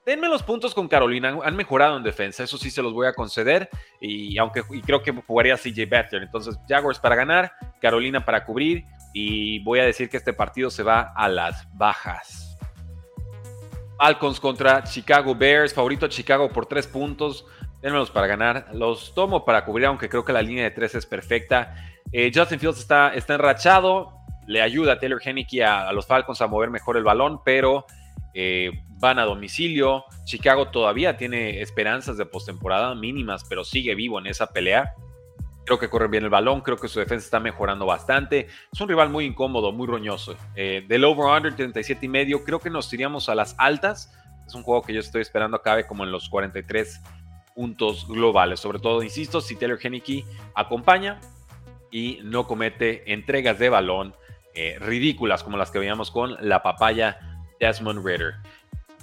Denme 0.07 0.29
los 0.29 0.43
puntos 0.43 0.75
con 0.75 0.89
Carolina. 0.89 1.39
Han 1.43 1.57
mejorado 1.57 1.97
en 1.97 2.03
defensa. 2.03 2.45
Eso 2.45 2.59
sí 2.59 2.71
se 2.71 2.83
los 2.83 2.93
voy 2.93 3.07
a 3.07 3.15
conceder. 3.15 3.71
Y 4.01 4.37
aunque 4.39 4.63
y 4.71 4.83
creo 4.83 5.03
que 5.03 5.13
jugaría 5.13 5.57
CJ 5.57 5.89
Beathard. 5.89 6.23
Entonces, 6.23 6.59
Jaguars 6.69 6.99
para 6.99 7.17
ganar, 7.17 7.53
Carolina 7.81 8.25
para 8.25 8.45
cubrir. 8.45 8.85
y 9.13 9.61
voy 9.61 9.79
a 9.79 9.85
decir 9.85 10.09
que 10.09 10.17
este 10.17 10.33
partido 10.33 10.71
se 10.71 10.83
va 10.83 11.13
a 11.15 11.29
las 11.29 11.69
bajas. 11.77 12.55
Falcons 13.97 14.41
contra 14.41 14.83
Chicago 14.83 15.35
Bears, 15.35 15.73
favorito 15.73 16.09
Chicago 16.09 16.51
por 16.51 16.67
tres 16.67 16.87
puntos. 16.87 17.47
Dénmelos 17.81 18.11
para 18.11 18.27
ganar. 18.27 18.69
Los 18.73 19.15
tomo 19.15 19.45
para 19.45 19.65
cubrir, 19.65 19.87
aunque 19.87 20.09
creo 20.09 20.25
que 20.25 20.33
la 20.33 20.43
línea 20.43 20.65
de 20.65 20.71
tres 20.71 20.95
es 20.95 21.07
perfecta. 21.07 21.75
Eh, 22.13 22.31
Justin 22.35 22.59
Fields 22.59 22.81
está, 22.81 23.15
está 23.15 23.35
enrachado. 23.35 24.13
Le 24.47 24.63
ayuda 24.63 24.95
a 24.95 24.99
Taylor 24.99 25.21
Henneke 25.23 25.65
a, 25.65 25.93
los 25.93 26.07
Falcons 26.07 26.41
a 26.41 26.47
mover 26.47 26.71
mejor 26.71 26.97
el 26.97 27.05
balón, 27.05 27.41
pero 27.45 27.87
eh, 28.35 28.71
van 29.05 29.19
a 29.19 29.25
domicilio. 29.25 30.05
Chicago 30.25 30.69
todavía 30.69 31.19
tiene 31.19 31.61
esperanzas 31.61 32.17
de 32.17 32.25
postemporada 32.25 32.95
mínimas, 32.95 33.45
pero 33.49 33.63
sigue 33.63 33.95
vivo 33.95 34.19
en 34.19 34.27
esa 34.27 34.53
pelea. 34.53 34.95
Creo 35.67 35.79
que 35.79 35.91
corre 35.91 36.09
bien 36.09 36.25
el 36.25 36.31
balón, 36.31 36.63
creo 36.63 36.79
que 36.79 36.89
su 36.89 36.99
defensa 36.99 37.25
está 37.25 37.39
mejorando 37.39 37.85
bastante. 37.85 38.49
Es 38.73 38.81
un 38.81 38.89
rival 38.89 39.11
muy 39.11 39.27
incómodo, 39.27 39.73
muy 39.73 39.87
roñoso. 39.87 40.37
Eh, 40.57 40.85
del 40.89 41.05
over-under 41.05 41.55
37 41.55 42.07
y 42.07 42.09
medio, 42.09 42.45
creo 42.45 42.59
que 42.61 42.71
nos 42.71 42.91
iríamos 42.93 43.29
a 43.29 43.35
las 43.35 43.55
altas. 43.59 44.11
Es 44.47 44.55
un 44.55 44.63
juego 44.63 44.83
que 44.83 44.95
yo 44.95 45.01
estoy 45.01 45.21
esperando 45.21 45.59
acabe 45.59 45.87
como 45.87 46.05
en 46.05 46.11
los 46.11 46.31
43 46.31 47.01
puntos 47.55 48.09
globales. 48.09 48.61
Sobre 48.61 48.79
todo, 48.79 49.03
insisto, 49.03 49.43
si 49.43 49.57
Taylor 49.57 49.79
Henneke 49.83 50.25
acompaña 50.55 51.21
y 51.91 52.21
no 52.25 52.47
comete 52.47 53.13
entregas 53.13 53.59
de 53.59 53.69
balón 53.69 54.15
eh, 54.55 54.79
ridículas 54.81 55.43
como 55.43 55.57
las 55.57 55.71
que 55.71 55.79
veíamos 55.79 56.11
con 56.11 56.37
la 56.41 56.63
papaya 56.63 57.19
Desmond 57.61 58.05
Ritter. 58.05 58.35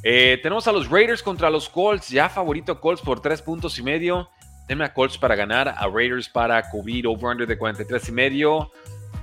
Eh, 0.04 0.40
tenemos 0.42 0.68
a 0.68 0.72
los 0.72 0.90
Raiders 0.90 1.22
contra 1.22 1.50
los 1.50 1.70
Colts, 1.70 2.10
ya 2.10 2.28
favorito 2.28 2.80
Colts 2.80 3.02
por 3.02 3.22
tres 3.22 3.42
puntos 3.42 3.78
y 3.78 3.84
medio. 3.84 4.30
Denme 4.68 4.86
a 4.86 4.94
Colts 4.94 5.18
para 5.18 5.36
ganar, 5.36 5.68
a 5.68 5.88
Raiders 5.88 6.30
para 6.30 6.70
cubrir 6.70 7.06
over-under 7.06 7.48
de 7.48 7.58
43 7.58 8.10
y 8.10 8.12
medio. 8.12 8.72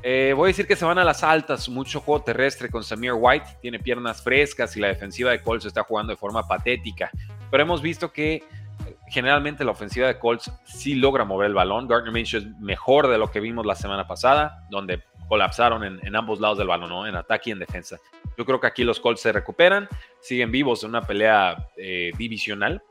Eh, 0.03 0.33
voy 0.37 0.47
a 0.47 0.49
decir 0.49 0.67
que 0.67 0.77
se 0.77 0.85
van 0.85 0.99
a 0.99 1.05
las 1.05 1.25
altas, 1.25 1.69
mucho 1.69 2.01
juego 2.01 2.23
terrestre 2.23 2.69
con 2.69 2.85
Samir 2.85 3.13
White, 3.15 3.59
tiene 3.61 3.81
piernas 3.81 4.23
frescas 4.23 4.77
y 4.77 4.81
la 4.81 4.89
defensiva 4.89 5.33
de 5.33 5.43
Colts 5.43 5.65
está 5.65 5.83
jugando 5.83 6.13
de 6.13 6.17
forma 6.17 6.47
patética. 6.47 7.11
Pero 7.51 7.63
hemos 7.63 7.83
visto 7.83 8.13
que 8.13 8.45
generalmente 9.09 9.65
la 9.65 9.73
ofensiva 9.73 10.07
de 10.07 10.19
Colts 10.19 10.53
sí 10.65 10.95
logra 10.95 11.25
mover 11.25 11.49
el 11.49 11.55
balón. 11.55 11.89
Gardner 11.89 12.13
Minshew 12.13 12.41
es 12.41 12.47
mejor 12.61 13.09
de 13.09 13.19
lo 13.19 13.31
que 13.31 13.41
vimos 13.41 13.67
la 13.67 13.75
semana 13.75 14.07
pasada, 14.07 14.67
donde 14.71 15.03
colapsaron 15.29 15.85
en, 15.85 16.17
ambos 16.17 16.41
lados 16.41 16.59
del 16.59 16.69
balón, 16.69 16.89
¿no? 16.89 17.07
en 17.07 17.15
ataque 17.15 17.51
y 17.51 17.53
en 17.53 17.59
defensa. 17.59 17.99
Yo 18.37 18.45
creo 18.45 18.61
que 18.61 18.67
aquí 18.67 18.85
los 18.85 19.01
Colts 19.01 19.21
se 19.21 19.33
recuperan, 19.33 19.89
siguen 20.21 20.51
vivos 20.51 20.83
en 20.85 20.91
una 20.91 21.03
pelea 21.03 21.69
eh, 21.77 22.13
divisional. 22.17 22.83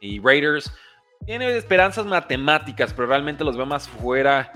Y 0.00 0.20
Raiders 0.20 0.72
tiene 1.26 1.56
esperanzas 1.56 2.06
matemáticas, 2.06 2.92
pero 2.94 3.08
realmente 3.08 3.44
los 3.44 3.56
veo 3.56 3.66
más 3.66 3.88
fuera 3.88 4.52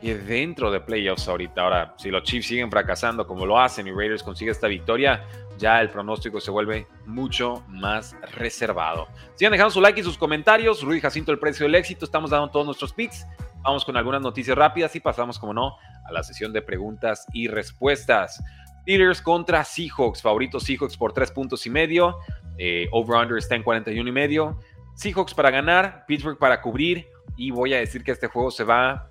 que 0.00 0.16
dentro 0.16 0.70
de 0.70 0.80
playoffs 0.80 1.28
ahorita. 1.28 1.62
Ahora, 1.62 1.94
si 1.96 2.10
los 2.10 2.22
Chiefs 2.24 2.48
siguen 2.48 2.70
fracasando 2.70 3.26
como 3.26 3.46
lo 3.46 3.58
hacen 3.58 3.86
y 3.86 3.92
Raiders 3.92 4.22
consigue 4.22 4.50
esta 4.50 4.68
victoria, 4.68 5.24
ya 5.58 5.80
el 5.80 5.90
pronóstico 5.90 6.40
se 6.40 6.50
vuelve 6.50 6.86
mucho 7.06 7.64
más 7.68 8.16
reservado. 8.34 9.08
Sigan 9.34 9.52
dejando 9.52 9.70
su 9.70 9.80
like 9.80 10.00
y 10.00 10.04
sus 10.04 10.18
comentarios. 10.18 10.82
Rudy 10.82 11.00
Jacinto, 11.00 11.32
el 11.32 11.38
precio 11.38 11.64
del 11.64 11.74
éxito. 11.74 12.04
Estamos 12.04 12.30
dando 12.30 12.50
todos 12.50 12.66
nuestros 12.66 12.92
picks. 12.92 13.26
Vamos 13.64 13.84
con 13.84 13.96
algunas 13.96 14.20
noticias 14.20 14.56
rápidas 14.56 14.94
y 14.94 15.00
pasamos, 15.00 15.38
como 15.38 15.54
no, 15.54 15.78
a 16.04 16.12
la 16.12 16.22
sesión 16.22 16.52
de 16.52 16.60
preguntas 16.60 17.26
y 17.32 17.48
respuestas. 17.48 18.42
Steelers 18.82 19.22
contra 19.22 19.64
Seahawks. 19.64 20.20
Favorito 20.20 20.60
Seahawks 20.60 20.98
por 20.98 21.14
tres 21.14 21.30
puntos 21.30 21.64
y 21.64 21.70
medio. 21.70 22.18
Eh, 22.58 22.86
over-under 22.92 23.38
está 23.38 23.54
en 23.54 23.62
41 23.62 24.06
y 24.06 24.12
medio. 24.12 24.60
Seahawks 24.94 25.32
para 25.32 25.50
ganar, 25.50 26.04
Pittsburgh 26.06 26.38
para 26.38 26.60
cubrir. 26.60 27.08
Y 27.36 27.50
voy 27.50 27.72
a 27.72 27.78
decir 27.78 28.04
que 28.04 28.12
este 28.12 28.26
juego 28.26 28.50
se 28.50 28.64
va. 28.64 29.08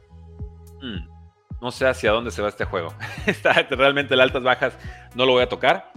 Hmm, 0.80 1.10
no 1.60 1.72
sé 1.72 1.88
hacia 1.88 2.12
dónde 2.12 2.30
se 2.30 2.44
va 2.44 2.50
este 2.50 2.66
juego. 2.66 2.94
está 3.26 3.54
realmente 3.72 4.16
las 4.16 4.26
altas 4.26 4.44
bajas. 4.44 4.78
No 5.16 5.26
lo 5.26 5.32
voy 5.32 5.42
a 5.42 5.50
tocar. 5.50 5.92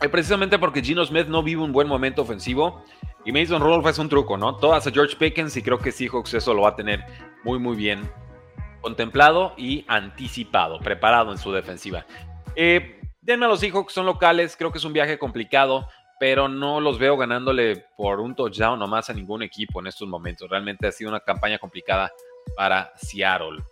Eh, 0.00 0.08
precisamente 0.08 0.58
porque 0.58 0.82
Gino 0.82 1.04
Smith 1.04 1.26
no 1.26 1.42
vive 1.42 1.62
un 1.62 1.72
buen 1.72 1.88
momento 1.88 2.22
ofensivo. 2.22 2.84
Y 3.24 3.32
Mason 3.32 3.60
Rudolph 3.60 3.86
es 3.86 3.98
un 3.98 4.08
truco, 4.08 4.36
¿no? 4.36 4.56
Todas 4.56 4.86
a 4.86 4.92
George 4.92 5.16
Pickens 5.16 5.56
y 5.56 5.62
creo 5.62 5.78
que 5.78 5.90
Seahawks 5.90 6.34
eso 6.34 6.54
lo 6.54 6.62
va 6.62 6.70
a 6.70 6.76
tener 6.76 7.04
muy, 7.42 7.58
muy 7.58 7.76
bien 7.76 8.08
contemplado 8.80 9.52
y 9.56 9.84
anticipado, 9.88 10.78
preparado 10.78 11.32
en 11.32 11.38
su 11.38 11.50
defensiva. 11.50 12.06
Eh, 12.54 13.00
denme 13.20 13.46
a 13.46 13.48
los 13.48 13.58
Seahawks, 13.58 13.92
son 13.92 14.06
locales, 14.06 14.56
creo 14.56 14.70
que 14.70 14.78
es 14.78 14.84
un 14.84 14.92
viaje 14.92 15.18
complicado, 15.18 15.88
pero 16.20 16.46
no 16.46 16.80
los 16.80 17.00
veo 17.00 17.16
ganándole 17.16 17.84
por 17.96 18.20
un 18.20 18.36
touchdown 18.36 18.78
nomás 18.78 19.10
a 19.10 19.12
ningún 19.12 19.42
equipo 19.42 19.80
en 19.80 19.88
estos 19.88 20.06
momentos. 20.06 20.48
Realmente 20.48 20.86
ha 20.86 20.92
sido 20.92 21.10
una 21.10 21.18
campaña 21.18 21.58
complicada 21.58 22.12
para 22.56 22.92
Seattle. 22.94 23.64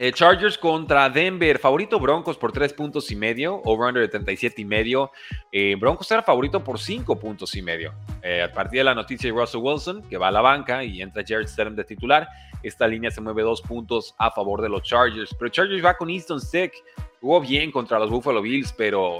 Eh, 0.00 0.12
Chargers 0.12 0.56
contra 0.56 1.10
Denver, 1.10 1.58
favorito 1.58 1.98
Broncos 1.98 2.38
por 2.38 2.52
3 2.52 2.72
puntos 2.72 3.10
y 3.10 3.16
medio, 3.16 3.60
over-under 3.64 4.00
de 4.00 4.08
37 4.08 4.62
y 4.62 4.64
medio. 4.64 5.10
Eh, 5.50 5.74
Broncos 5.76 6.08
era 6.12 6.22
favorito 6.22 6.62
por 6.62 6.78
5 6.78 7.18
puntos 7.18 7.56
y 7.56 7.62
medio. 7.62 7.92
Eh, 8.22 8.44
a 8.44 8.52
partir 8.52 8.78
de 8.78 8.84
la 8.84 8.94
noticia 8.94 9.28
de 9.28 9.36
Russell 9.36 9.60
Wilson, 9.60 10.02
que 10.02 10.16
va 10.16 10.28
a 10.28 10.30
la 10.30 10.40
banca 10.40 10.84
y 10.84 11.02
entra 11.02 11.24
Jared 11.26 11.48
Stidham 11.48 11.74
de 11.74 11.82
titular, 11.82 12.28
esta 12.62 12.86
línea 12.86 13.10
se 13.10 13.20
mueve 13.20 13.42
2 13.42 13.60
puntos 13.62 14.14
a 14.18 14.30
favor 14.30 14.62
de 14.62 14.68
los 14.68 14.82
Chargers. 14.84 15.34
Pero 15.36 15.50
Chargers 15.50 15.84
va 15.84 15.94
con 15.94 16.08
Easton 16.10 16.40
Stick, 16.40 16.74
jugó 17.20 17.40
bien 17.40 17.72
contra 17.72 17.98
los 17.98 18.08
Buffalo 18.08 18.40
Bills, 18.40 18.72
pero 18.72 19.18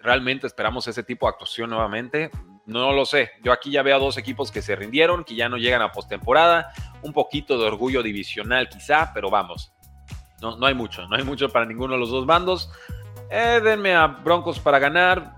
realmente 0.00 0.46
esperamos 0.48 0.88
ese 0.88 1.04
tipo 1.04 1.26
de 1.26 1.30
actuación 1.30 1.70
nuevamente. 1.70 2.30
No 2.68 2.92
lo 2.92 3.06
sé. 3.06 3.30
Yo 3.42 3.50
aquí 3.50 3.70
ya 3.70 3.82
veo 3.82 3.96
a 3.96 3.98
dos 3.98 4.18
equipos 4.18 4.52
que 4.52 4.60
se 4.60 4.76
rindieron, 4.76 5.24
que 5.24 5.34
ya 5.34 5.48
no 5.48 5.56
llegan 5.56 5.80
a 5.80 5.90
postemporada. 5.90 6.70
Un 7.00 7.14
poquito 7.14 7.58
de 7.58 7.66
orgullo 7.66 8.02
divisional 8.02 8.68
quizá, 8.68 9.10
pero 9.14 9.30
vamos. 9.30 9.72
No, 10.42 10.58
hay 10.66 10.74
mucho. 10.74 11.08
No 11.08 11.16
hay 11.16 11.24
mucho 11.24 11.48
para 11.48 11.64
ninguno 11.64 11.94
de 11.94 12.00
los 12.00 12.10
dos 12.10 12.26
bandos. 12.26 12.70
Eh, 13.30 13.62
denme 13.64 13.94
a 13.94 14.06
Broncos 14.06 14.58
para 14.60 14.78
ganar. 14.78 15.34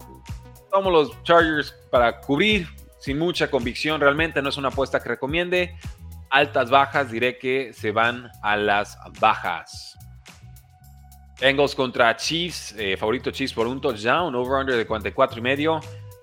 Tomo 0.72 0.90
los 0.90 1.22
Chargers 1.22 1.72
para 1.92 2.20
cubrir. 2.20 2.66
Sin 2.99 3.16
mucha 3.16 3.49
convicción 3.49 4.00
realmente. 4.00 4.42
No 4.42 4.49
es 4.49 4.56
una 4.56 4.68
apuesta 4.68 5.00
que 5.00 5.10
recomiende. 5.10 5.76
Altas, 6.30 6.68
bajas. 6.68 7.12
Diré 7.12 7.38
que 7.38 7.72
se 7.72 7.92
van 7.92 8.28
a 8.42 8.56
las 8.56 8.99
bajas. 9.20 9.96
Bengals 11.40 11.76
contra 11.76 12.16
Chiefs. 12.16 12.75
Eh, 12.76 12.96
favorito 12.96 13.30
Chiefs 13.30 13.54
por 13.54 13.68
un 13.68 13.80
touchdown. 13.80 14.34
Over-under 14.34 14.76
de 14.76 14.84
44 14.84 15.38
y 15.38 15.42
medio. 15.42 15.80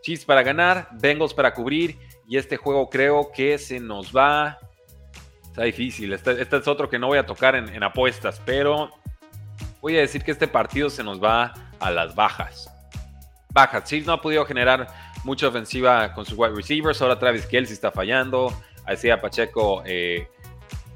Chiefs 0.07 0.23
para 0.23 0.41
ganar, 0.41 0.87
Bengals 0.93 1.33
para 1.33 1.53
cubrir. 1.53 1.97
Y 2.29 2.37
este 2.37 2.55
juego 2.55 2.89
creo 2.89 3.29
que 3.29 3.57
se 3.57 3.77
nos 3.77 4.15
va. 4.15 4.57
Está 5.43 5.63
difícil. 5.63 6.13
Este, 6.13 6.41
este 6.41 6.55
es 6.55 6.67
otro 6.69 6.89
que 6.89 6.97
no 6.97 7.07
voy 7.07 7.17
a 7.17 7.25
tocar 7.25 7.55
en, 7.55 7.83
apuestas, 7.83 8.41
pero 8.45 8.89
voy 9.81 9.97
a 9.97 9.99
decir 9.99 10.23
que 10.23 10.31
este 10.31 10.47
partido 10.47 10.89
se 10.89 11.03
nos 11.03 11.21
va 11.21 11.53
a 11.81 11.91
las 11.91 12.15
bajas. 12.15 12.71
Bajas. 13.51 13.83
Chiefs 13.83 14.07
no 14.07 14.13
ha 14.13 14.21
podido 14.21 14.45
generar 14.45 14.87
mucha 15.25 15.49
ofensiva 15.49 16.13
con 16.13 16.25
sus 16.25 16.37
wide 16.37 16.55
receivers. 16.55 17.01
Ahora 17.01 17.19
Travis 17.19 17.45
Kelsey 17.45 17.73
está 17.73 17.91
fallando. 17.91 18.53
Isaiah 18.89 19.19
Pacheco 19.19 19.83
eh, 19.85 20.29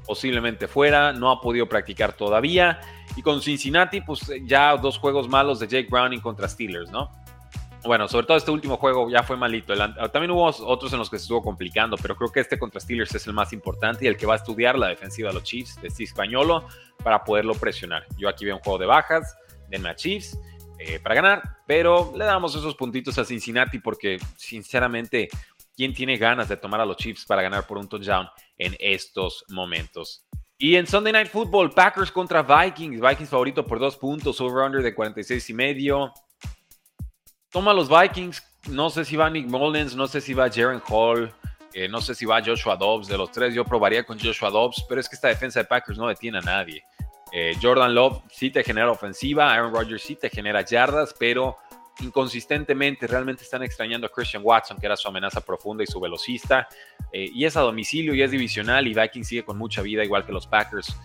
posiblemente 0.06 0.66
fuera. 0.68 1.12
No 1.12 1.30
ha 1.30 1.38
podido 1.38 1.68
practicar 1.68 2.14
todavía. 2.14 2.80
Y 3.14 3.20
con 3.20 3.42
Cincinnati, 3.42 4.00
pues 4.00 4.22
ya 4.46 4.74
dos 4.78 4.96
juegos 4.96 5.28
malos 5.28 5.60
de 5.60 5.68
Jake 5.68 5.88
Browning 5.90 6.20
contra 6.20 6.48
Steelers, 6.48 6.90
¿no? 6.90 7.10
Bueno, 7.84 8.06
sobre 8.06 8.26
todo 8.26 8.36
este 8.36 8.50
último 8.50 8.76
juego 8.76 9.10
ya 9.10 9.24
fue 9.24 9.36
malito. 9.36 9.74
También 10.10 10.30
hubo 10.30 10.44
otros 10.44 10.92
en 10.92 11.00
los 11.00 11.10
que 11.10 11.18
se 11.18 11.22
estuvo 11.22 11.42
complicando, 11.42 11.96
pero 11.96 12.16
creo 12.16 12.30
que 12.30 12.40
este 12.40 12.58
contra 12.58 12.80
Steelers 12.80 13.14
es 13.14 13.26
el 13.26 13.32
más 13.32 13.52
importante 13.52 14.04
y 14.04 14.08
el 14.08 14.16
que 14.16 14.24
va 14.24 14.34
a 14.34 14.36
estudiar 14.36 14.78
la 14.78 14.88
defensiva 14.88 15.28
de 15.30 15.34
los 15.34 15.42
Chiefs, 15.42 15.80
de 15.82 15.90
Steve 15.90 16.04
Españolo, 16.04 16.68
para 17.02 17.24
poderlo 17.24 17.54
presionar. 17.54 18.06
Yo 18.16 18.28
aquí 18.28 18.44
veo 18.44 18.56
un 18.56 18.62
juego 18.62 18.78
de 18.78 18.86
bajas, 18.86 19.36
denme 19.68 19.88
a 19.88 19.96
Chiefs 19.96 20.38
eh, 20.78 21.00
para 21.00 21.16
ganar, 21.16 21.42
pero 21.66 22.12
le 22.16 22.24
damos 22.24 22.54
esos 22.54 22.76
puntitos 22.76 23.18
a 23.18 23.24
Cincinnati 23.24 23.80
porque, 23.80 24.18
sinceramente, 24.36 25.28
¿quién 25.76 25.92
tiene 25.92 26.16
ganas 26.18 26.48
de 26.48 26.56
tomar 26.56 26.80
a 26.80 26.86
los 26.86 26.96
Chiefs 26.96 27.24
para 27.26 27.42
ganar 27.42 27.66
por 27.66 27.78
un 27.78 27.88
touchdown 27.88 28.28
en 28.58 28.76
estos 28.78 29.44
momentos? 29.48 30.24
Y 30.56 30.76
en 30.76 30.86
Sunday 30.86 31.12
Night 31.12 31.28
Football, 31.28 31.70
Packers 31.70 32.12
contra 32.12 32.42
Vikings. 32.42 33.00
Vikings 33.00 33.28
favorito 33.28 33.66
por 33.66 33.80
dos 33.80 33.96
puntos, 33.96 34.40
over-under 34.40 34.80
de 34.80 34.94
46 34.94 35.50
y 35.50 35.54
medio. 35.54 36.12
Toma 37.52 37.74
los 37.74 37.88
Vikings. 37.88 38.42
No 38.70 38.88
sé 38.88 39.04
si 39.04 39.14
va 39.14 39.28
Nick 39.28 39.46
Mullins, 39.46 39.94
no 39.94 40.08
sé 40.08 40.22
si 40.22 40.32
va 40.32 40.50
Jaren 40.50 40.80
Hall, 40.88 41.30
eh, 41.74 41.86
no 41.86 42.00
sé 42.00 42.14
si 42.14 42.24
va 42.24 42.42
Joshua 42.42 42.76
Dobbs. 42.76 43.08
De 43.08 43.18
los 43.18 43.30
tres, 43.30 43.52
yo 43.52 43.64
probaría 43.64 44.04
con 44.04 44.18
Joshua 44.18 44.48
Dobbs, 44.48 44.86
pero 44.88 45.00
es 45.00 45.08
que 45.08 45.16
esta 45.16 45.28
defensa 45.28 45.60
de 45.60 45.66
Packers 45.66 45.98
no 45.98 46.08
detiene 46.08 46.38
a 46.38 46.40
nadie. 46.40 46.82
Eh, 47.30 47.54
Jordan 47.60 47.94
Love 47.94 48.22
sí 48.30 48.50
te 48.50 48.64
genera 48.64 48.90
ofensiva, 48.90 49.52
Aaron 49.52 49.72
Rodgers 49.72 50.02
sí 50.02 50.16
te 50.16 50.30
genera 50.30 50.64
yardas, 50.64 51.14
pero 51.18 51.56
inconsistentemente 52.00 53.06
realmente 53.06 53.42
están 53.42 53.62
extrañando 53.62 54.06
a 54.06 54.10
Christian 54.10 54.42
Watson, 54.44 54.78
que 54.78 54.86
era 54.86 54.96
su 54.96 55.08
amenaza 55.08 55.42
profunda 55.42 55.84
y 55.84 55.86
su 55.86 56.00
velocista. 56.00 56.66
Eh, 57.12 57.28
y 57.34 57.44
es 57.44 57.54
a 57.58 57.60
domicilio 57.60 58.14
y 58.14 58.22
es 58.22 58.30
divisional 58.30 58.86
y 58.86 58.94
Vikings 58.94 59.28
sigue 59.28 59.44
con 59.44 59.58
mucha 59.58 59.82
vida, 59.82 60.02
igual 60.02 60.24
que 60.24 60.32
los 60.32 60.46
Packers. 60.46 60.96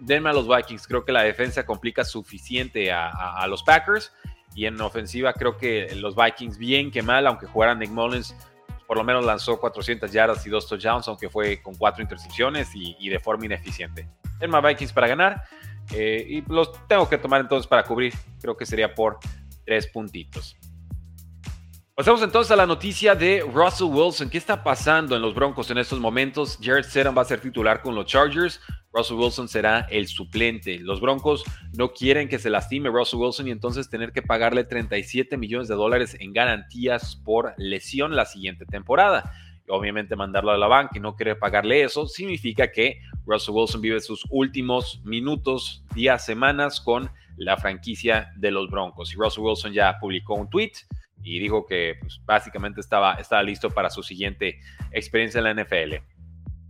denme 0.00 0.30
a 0.30 0.32
los 0.34 0.48
Vikings, 0.48 0.86
creo 0.86 1.04
que 1.04 1.12
la 1.12 1.22
defensa 1.22 1.64
complica 1.64 2.04
suficiente 2.04 2.90
a 2.90 3.46
los 3.48 3.62
Packers 3.62 4.12
y 4.58 4.66
en 4.66 4.80
ofensiva 4.80 5.32
creo 5.34 5.56
que 5.56 5.94
los 5.94 6.16
Vikings 6.16 6.58
bien 6.58 6.90
que 6.90 7.00
mal, 7.00 7.28
aunque 7.28 7.46
jugaran 7.46 7.78
Nick 7.78 7.90
Mullins, 7.90 8.34
por 8.88 8.96
lo 8.96 9.04
menos 9.04 9.24
lanzó 9.24 9.60
400 9.60 10.10
yardas 10.10 10.44
y 10.44 10.50
dos 10.50 10.66
touchdowns, 10.66 11.06
aunque 11.06 11.28
fue 11.28 11.62
con 11.62 11.76
cuatro 11.76 12.02
intercepciones 12.02 12.68
y, 12.74 13.08
de 13.08 13.20
forma 13.20 13.44
ineficiente. 13.44 14.08
más 14.48 14.64
Vikings 14.64 14.92
para 14.92 15.06
ganar. 15.06 15.44
Eh, 15.94 16.26
y 16.28 16.52
los 16.52 16.72
tengo 16.88 17.08
que 17.08 17.18
tomar 17.18 17.40
entonces 17.40 17.68
para 17.68 17.84
cubrir. 17.84 18.12
Creo 18.40 18.56
que 18.56 18.66
sería 18.66 18.92
por 18.92 19.20
tres 19.64 19.86
puntitos. 19.86 20.56
Pasamos 21.98 22.22
entonces 22.22 22.52
a 22.52 22.54
la 22.54 22.64
noticia 22.64 23.16
de 23.16 23.40
Russell 23.52 23.88
Wilson. 23.88 24.30
¿Qué 24.30 24.38
está 24.38 24.62
pasando 24.62 25.16
en 25.16 25.20
los 25.20 25.34
Broncos 25.34 25.68
en 25.72 25.78
estos 25.78 25.98
momentos? 25.98 26.56
Jared 26.62 26.84
Stidham 26.84 27.18
va 27.18 27.22
a 27.22 27.24
ser 27.24 27.40
titular 27.40 27.82
con 27.82 27.96
los 27.96 28.06
Chargers. 28.06 28.60
Russell 28.92 29.16
Wilson 29.16 29.48
será 29.48 29.80
el 29.90 30.06
suplente. 30.06 30.78
Los 30.78 31.00
Broncos 31.00 31.42
no 31.76 31.92
quieren 31.92 32.28
que 32.28 32.38
se 32.38 32.50
lastime 32.50 32.88
Russell 32.88 33.18
Wilson 33.18 33.48
y 33.48 33.50
entonces 33.50 33.90
tener 33.90 34.12
que 34.12 34.22
pagarle 34.22 34.62
37 34.62 35.36
millones 35.36 35.66
de 35.66 35.74
dólares 35.74 36.16
en 36.20 36.32
garantías 36.32 37.16
por 37.16 37.52
lesión 37.56 38.14
la 38.14 38.26
siguiente 38.26 38.64
temporada. 38.64 39.32
Y 39.66 39.72
obviamente 39.72 40.14
mandarlo 40.14 40.52
a 40.52 40.56
la 40.56 40.68
banca 40.68 40.98
y 40.98 41.00
no 41.00 41.16
querer 41.16 41.40
pagarle 41.40 41.82
eso 41.82 42.06
significa 42.06 42.70
que 42.70 43.00
Russell 43.26 43.54
Wilson 43.56 43.80
vive 43.80 44.00
sus 44.00 44.24
últimos 44.30 45.00
minutos, 45.02 45.82
días, 45.96 46.24
semanas 46.24 46.80
con 46.80 47.10
la 47.36 47.56
franquicia 47.56 48.30
de 48.36 48.52
los 48.52 48.70
Broncos. 48.70 49.12
Y 49.12 49.16
Russell 49.16 49.42
Wilson 49.42 49.72
ya 49.72 49.98
publicó 49.98 50.34
un 50.34 50.48
tweet 50.48 50.74
y 51.22 51.38
dijo 51.38 51.66
que 51.66 51.96
pues, 52.00 52.20
básicamente 52.24 52.80
estaba, 52.80 53.14
estaba 53.14 53.42
listo 53.42 53.70
para 53.70 53.90
su 53.90 54.02
siguiente 54.02 54.60
experiencia 54.90 55.38
en 55.38 55.44
la 55.44 55.62
NFL. 55.62 55.94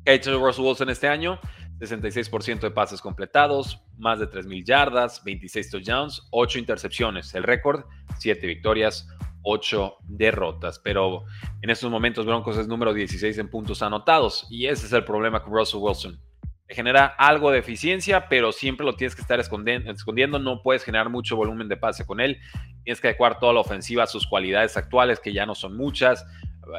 ¿Qué 0.05 0.11
ha 0.11 0.13
hecho 0.13 0.39
Russell 0.39 0.65
Wilson 0.65 0.91
este 0.91 1.09
año? 1.09 1.39
66% 1.79 2.61
de 2.61 2.71
pases 2.71 3.01
completados, 3.01 3.81
más 3.99 4.19
de 4.19 4.29
3.000 4.29 4.65
yardas, 4.65 5.23
26 5.23 5.71
touchdowns, 5.71 6.27
8 6.31 6.59
intercepciones. 6.59 7.35
El 7.35 7.45
récord, 7.45 7.85
7 8.19 8.47
victorias, 8.47 9.09
8 9.43 9.99
derrotas. 10.05 10.81
Pero 10.81 11.25
en 11.63 11.71
estos 11.71 11.91
momentos 11.91 12.27
Broncos 12.27 12.57
es 12.57 12.67
número 12.67 12.93
16 12.93 13.39
en 13.39 13.49
puntos 13.49 13.83
anotados 13.83 14.47
y 14.51 14.67
ese 14.67 14.87
es 14.87 14.93
el 14.93 15.05
problema 15.05 15.43
con 15.43 15.53
Russell 15.53 15.81
Wilson 15.81 16.28
genera 16.69 17.07
algo 17.07 17.51
de 17.51 17.59
eficiencia, 17.59 18.29
pero 18.29 18.53
siempre 18.53 18.85
lo 18.85 18.95
tienes 18.95 19.15
que 19.15 19.23
estar 19.23 19.41
escondiendo, 19.41 20.39
no 20.39 20.63
puedes 20.63 20.85
generar 20.85 21.09
mucho 21.09 21.37
volumen 21.37 21.69
de 21.69 21.77
pase 21.77 22.05
con 22.05 22.21
él, 22.21 22.39
tienes 22.85 23.01
que 23.01 23.09
adecuar 23.09 23.39
toda 23.39 23.55
la 23.55 23.61
ofensiva 23.61 24.03
a 24.03 24.07
sus 24.07 24.27
cualidades 24.27 24.77
actuales, 24.77 25.19
que 25.19 25.33
ya 25.33 25.47
no 25.47 25.55
son 25.55 25.77
muchas, 25.77 26.27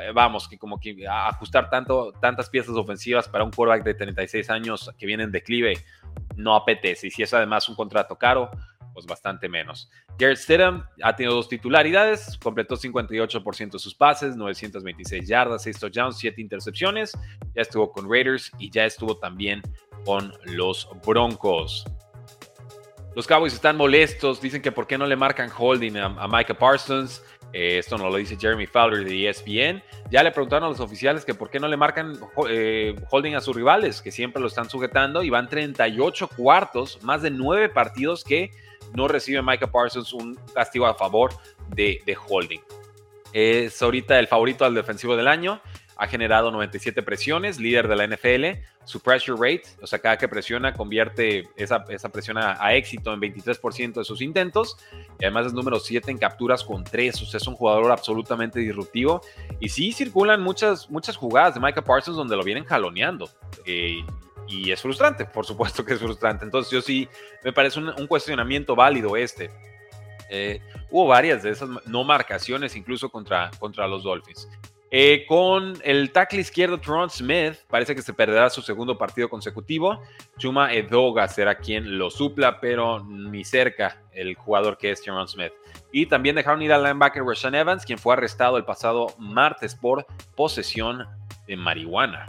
eh, 0.01 0.11
vamos, 0.13 0.47
que 0.47 0.59
como 0.59 0.79
que 0.79 1.07
ajustar 1.07 1.69
tanto, 1.69 2.13
tantas 2.21 2.49
piezas 2.49 2.75
ofensivas 2.75 3.27
para 3.27 3.43
un 3.43 3.51
quarterback 3.51 3.83
de 3.83 3.95
36 3.95 4.49
años 4.51 4.91
que 4.97 5.05
viene 5.07 5.23
en 5.23 5.31
declive 5.31 5.77
no 6.35 6.55
apetece, 6.55 7.07
y 7.07 7.11
si 7.11 7.23
es 7.23 7.33
además 7.33 7.67
un 7.67 7.75
contrato 7.75 8.15
caro, 8.15 8.51
pues 8.99 9.07
bastante 9.07 9.47
menos. 9.47 9.89
Garrett 10.17 10.37
Stidham 10.37 10.85
ha 11.01 11.15
tenido 11.15 11.35
dos 11.35 11.47
titularidades, 11.47 12.37
completó 12.37 12.75
58% 12.75 13.71
de 13.71 13.79
sus 13.79 13.95
pases, 13.95 14.35
926 14.35 15.27
yardas, 15.27 15.63
6 15.63 15.79
touchdowns, 15.79 16.17
7 16.17 16.41
intercepciones. 16.41 17.17
Ya 17.55 17.61
estuvo 17.61 17.91
con 17.91 18.11
Raiders 18.11 18.51
y 18.59 18.69
ya 18.69 18.85
estuvo 18.85 19.17
también 19.17 19.61
con 20.05 20.33
los 20.43 20.89
Broncos. 21.05 21.85
Los 23.15 23.25
Cowboys 23.25 23.53
están 23.53 23.77
molestos, 23.77 24.41
dicen 24.41 24.61
que 24.61 24.71
por 24.71 24.85
qué 24.85 24.97
no 24.97 25.05
le 25.05 25.15
marcan 25.15 25.49
holding 25.57 25.97
a, 25.97 26.27
Micah 26.27 26.53
Parsons. 26.53 27.23
Eh, 27.51 27.79
esto 27.79 27.97
no 27.97 28.09
lo 28.09 28.17
dice 28.17 28.37
Jeremy 28.39 28.67
Fowler 28.67 29.03
de 29.03 29.29
ESPN. 29.29 29.81
Ya 30.11 30.23
le 30.23 30.31
preguntaron 30.31 30.65
a 30.65 30.69
los 30.69 30.79
oficiales 30.79 31.25
que 31.25 31.33
por 31.33 31.49
qué 31.49 31.59
no 31.59 31.67
le 31.67 31.77
marcan 31.77 32.19
eh, 32.49 32.95
holding 33.09 33.35
a 33.35 33.41
sus 33.41 33.55
rivales, 33.55 34.01
que 34.01 34.11
siempre 34.11 34.41
lo 34.41 34.47
están 34.47 34.69
sujetando 34.69 35.23
y 35.23 35.29
van 35.29 35.49
38 35.49 36.29
cuartos, 36.35 37.01
más 37.01 37.21
de 37.21 37.31
9 37.31 37.69
partidos 37.69 38.23
que 38.23 38.51
no 38.93 39.07
recibe 39.07 39.41
Micah 39.41 39.71
Parsons 39.71 40.13
un 40.13 40.35
castigo 40.53 40.85
a 40.85 40.93
favor 40.93 41.31
de, 41.69 42.01
holding. 42.27 42.61
Es 43.33 43.81
ahorita 43.81 44.17
el 44.19 44.27
favorito 44.27 44.65
al 44.65 44.73
defensivo 44.73 45.15
del 45.15 45.27
año. 45.27 45.61
Ha 45.97 46.07
generado 46.07 46.49
97 46.49 47.03
presiones, 47.03 47.59
líder 47.59 47.87
de 47.89 47.95
la 47.95 48.07
NFL. 48.07 48.63
Su 48.85 49.01
pressure 49.01 49.37
rate, 49.37 49.63
o 49.81 49.85
sea, 49.85 49.99
cada 49.99 50.17
que 50.17 50.29
presiona, 50.29 50.73
convierte 50.73 51.43
esa, 51.57 51.83
presión 51.83 52.37
a, 52.37 52.73
éxito 52.73 53.13
en 53.13 53.19
23% 53.19 53.93
de 53.93 54.03
sus 54.05 54.21
intentos. 54.21 54.77
Y 55.19 55.25
además 55.25 55.47
es 55.47 55.53
número 55.53 55.77
7 55.77 56.09
en 56.09 56.17
capturas 56.17 56.63
con 56.63 56.85
3. 56.85 57.21
O 57.21 57.25
sea, 57.25 57.37
es 57.37 57.47
un 57.47 57.55
jugador 57.55 57.91
absolutamente 57.91 58.59
disruptivo. 58.61 59.21
Y 59.59 59.69
sí 59.69 59.91
circulan 59.91 60.41
muchas, 60.41 60.89
muchas 60.89 61.17
jugadas 61.17 61.55
de 61.55 61.59
Micah 61.59 61.83
Parsons 61.83 62.15
donde 62.15 62.37
lo 62.37 62.43
vienen 62.43 62.63
jaloneando. 62.63 63.29
Eh, 63.65 63.97
y 64.49 64.71
es 64.71 64.81
frustrante, 64.81 65.25
por 65.25 65.45
supuesto 65.45 65.85
que 65.85 65.93
es 65.93 65.99
frustrante. 65.99 66.43
Entonces 66.43 66.71
yo 66.71 66.81
sí, 66.81 67.07
me 67.43 67.53
parece 67.53 67.79
un, 67.79 68.07
cuestionamiento 68.07 68.75
válido 68.75 69.15
este. 69.15 69.51
Eh, 70.31 70.59
hubo 70.89 71.07
varias 71.07 71.43
de 71.43 71.51
esas 71.51 71.69
no 71.85 72.03
marcaciones 72.03 72.75
incluso 72.75 73.09
contra, 73.09 73.51
contra 73.59 73.87
los 73.87 74.03
Dolphins. 74.03 74.47
Eh, 74.91 75.25
con 75.27 75.77
el 75.83 76.11
tackle 76.11 76.41
izquierdo 76.41 76.79
Tron 76.79 77.11
Smith, 77.11 77.53
parece 77.67 77.93
que 77.93 78.01
se 78.01 78.11
perderá 78.11 78.49
su 78.49 78.63
segundo 78.63 78.97
partido 78.97 79.29
consecutivo. 79.29 80.01
Chuma 80.39 80.73
Edoga 80.73 81.27
será 81.27 81.55
quien 81.55 81.99
lo 81.99 82.09
supla, 82.09 82.59
pero 82.59 83.03
ni 83.03 83.45
cerca 83.45 84.01
el 84.13 84.33
jugador 84.33 84.79
que 84.79 84.89
es 84.89 85.01
Tron 85.03 85.27
Smith. 85.27 85.53
Y 85.91 86.07
también 86.07 86.35
dejaron 86.35 86.63
ir 86.63 86.73
al 86.73 86.83
linebacker 86.83 87.23
Rashan 87.23 87.53
Evans, 87.53 87.85
quien 87.85 87.99
fue 87.99 88.13
arrestado 88.13 88.57
el 88.57 88.65
pasado 88.65 89.13
martes 89.19 89.75
por 89.75 90.07
posesión 90.35 91.07
de 91.45 91.55
marihuana. 91.55 92.25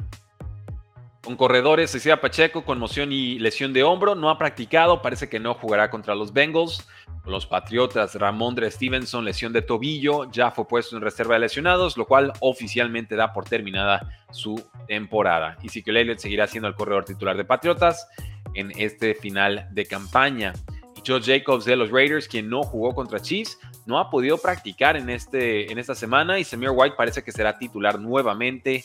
Con 1.23 1.37
corredores, 1.37 1.91
Cecilia 1.91 2.19
Pacheco, 2.19 2.65
conmoción 2.65 3.13
y 3.13 3.39
lesión 3.39 3.75
de 3.75 3.83
hombro, 3.83 4.15
no 4.15 4.31
ha 4.31 4.39
practicado, 4.39 5.03
parece 5.03 5.29
que 5.29 5.39
no 5.39 5.53
jugará 5.53 5.91
contra 5.91 6.15
los 6.15 6.33
Bengals. 6.33 6.89
los 7.27 7.47
Patriotas, 7.47 8.15
Ramondre 8.15 8.71
Stevenson, 8.71 9.27
lesión 9.27 9.53
de 9.53 9.61
tobillo, 9.61 10.31
ya 10.31 10.51
fue 10.51 10.67
puesto 10.67 10.97
en 10.97 11.03
reserva 11.03 11.35
de 11.35 11.41
lesionados, 11.41 11.99
lo 11.99 12.07
cual 12.07 12.33
oficialmente 12.41 13.17
da 13.17 13.35
por 13.35 13.45
terminada 13.45 14.25
su 14.31 14.65
temporada. 14.89 15.59
Y 15.63 15.67
Ezekiel 15.67 15.99
Elliott 15.99 16.19
seguirá 16.21 16.47
siendo 16.47 16.69
el 16.69 16.75
corredor 16.75 17.05
titular 17.05 17.37
de 17.37 17.45
Patriotas 17.45 18.09
en 18.55 18.73
este 18.79 19.15
final 19.15 19.69
de 19.73 19.85
campaña. 19.85 20.55
Y 20.97 21.03
Joe 21.07 21.21
Jacobs 21.21 21.67
de 21.67 21.77
los 21.77 21.91
Raiders, 21.91 22.29
quien 22.29 22.49
no 22.49 22.63
jugó 22.63 22.95
contra 22.95 23.21
Chiefs, 23.21 23.59
no 23.85 23.99
ha 23.99 24.09
podido 24.09 24.39
practicar 24.39 24.97
en, 24.97 25.11
este, 25.11 25.71
en 25.71 25.79
esta 25.79 25.95
semana 25.95 26.39
y 26.39 26.45
Samir 26.45 26.71
White 26.73 26.95
parece 26.97 27.23
que 27.23 27.33
será 27.33 27.59
titular 27.59 27.99
nuevamente 27.99 28.85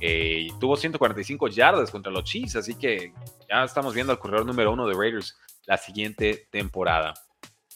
eh, 0.00 0.48
tuvo 0.60 0.76
145 0.76 1.48
yardas 1.48 1.90
contra 1.90 2.12
los 2.12 2.24
Chiefs, 2.24 2.56
así 2.56 2.74
que 2.74 3.12
ya 3.48 3.64
estamos 3.64 3.94
viendo 3.94 4.12
al 4.12 4.18
corredor 4.18 4.46
número 4.46 4.72
uno 4.72 4.86
de 4.86 4.94
Raiders 4.94 5.36
la 5.66 5.76
siguiente 5.76 6.48
temporada. 6.50 7.14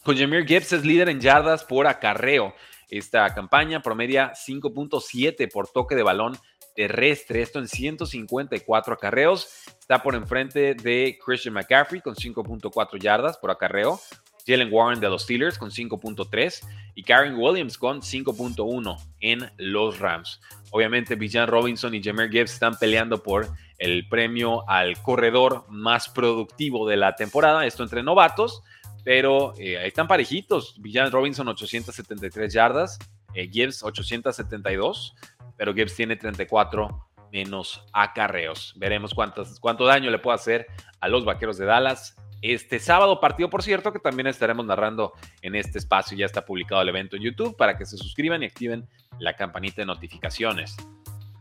Con 0.02 0.16
Jameer 0.16 0.46
Gibbs 0.46 0.72
es 0.72 0.84
líder 0.84 1.08
en 1.08 1.20
yardas 1.20 1.64
por 1.64 1.86
acarreo. 1.86 2.54
Esta 2.88 3.34
campaña 3.34 3.82
promedia 3.82 4.32
5.7 4.32 5.50
por 5.52 5.68
toque 5.68 5.94
de 5.94 6.02
balón 6.02 6.38
terrestre, 6.74 7.42
esto 7.42 7.58
en 7.58 7.66
154 7.66 8.94
acarreos. 8.94 9.48
Está 9.80 10.00
por 10.00 10.14
enfrente 10.14 10.74
de 10.74 11.18
Christian 11.24 11.54
McCaffrey 11.54 12.00
con 12.00 12.14
5.4 12.14 13.00
yardas 13.00 13.36
por 13.36 13.50
acarreo. 13.50 14.00
Jalen 14.48 14.72
Warren 14.72 14.98
de 14.98 15.10
los 15.10 15.24
Steelers 15.24 15.58
con 15.58 15.70
5.3 15.70 16.66
y 16.94 17.02
Karen 17.02 17.36
Williams 17.36 17.76
con 17.76 18.00
5.1 18.00 18.96
en 19.20 19.50
los 19.58 19.98
Rams. 19.98 20.40
Obviamente, 20.70 21.16
Bijan 21.16 21.46
Robinson 21.46 21.94
y 21.94 22.02
Jameer 22.02 22.30
Gibbs 22.30 22.54
están 22.54 22.76
peleando 22.78 23.22
por 23.22 23.48
el 23.76 24.08
premio 24.08 24.68
al 24.68 25.00
corredor 25.02 25.66
más 25.68 26.08
productivo 26.08 26.88
de 26.88 26.96
la 26.96 27.14
temporada, 27.14 27.66
esto 27.66 27.82
entre 27.82 28.02
novatos, 28.02 28.62
pero 29.04 29.54
eh, 29.58 29.86
están 29.86 30.08
parejitos. 30.08 30.76
Bijan 30.80 31.12
Robinson 31.12 31.46
873 31.48 32.52
yardas, 32.52 32.98
eh, 33.34 33.48
Gibbs 33.48 33.82
872, 33.82 35.14
pero 35.58 35.74
Gibbs 35.74 35.94
tiene 35.94 36.16
34 36.16 37.06
menos 37.30 37.84
acarreos. 37.92 38.72
Veremos 38.76 39.14
cuánto 39.14 39.84
daño 39.84 40.10
le 40.10 40.18
puede 40.18 40.36
hacer 40.36 40.66
a 41.00 41.08
los 41.08 41.26
Vaqueros 41.26 41.58
de 41.58 41.66
Dallas 41.66 42.16
este 42.42 42.78
sábado 42.78 43.20
partido, 43.20 43.50
por 43.50 43.62
cierto, 43.62 43.92
que 43.92 43.98
también 43.98 44.26
estaremos 44.26 44.64
narrando 44.64 45.12
en 45.42 45.54
este 45.54 45.78
espacio. 45.78 46.16
Ya 46.16 46.26
está 46.26 46.44
publicado 46.44 46.82
el 46.82 46.88
evento 46.88 47.16
en 47.16 47.22
YouTube 47.22 47.56
para 47.56 47.76
que 47.76 47.86
se 47.86 47.96
suscriban 47.96 48.42
y 48.42 48.46
activen 48.46 48.86
la 49.18 49.34
campanita 49.34 49.82
de 49.82 49.86
notificaciones. 49.86 50.76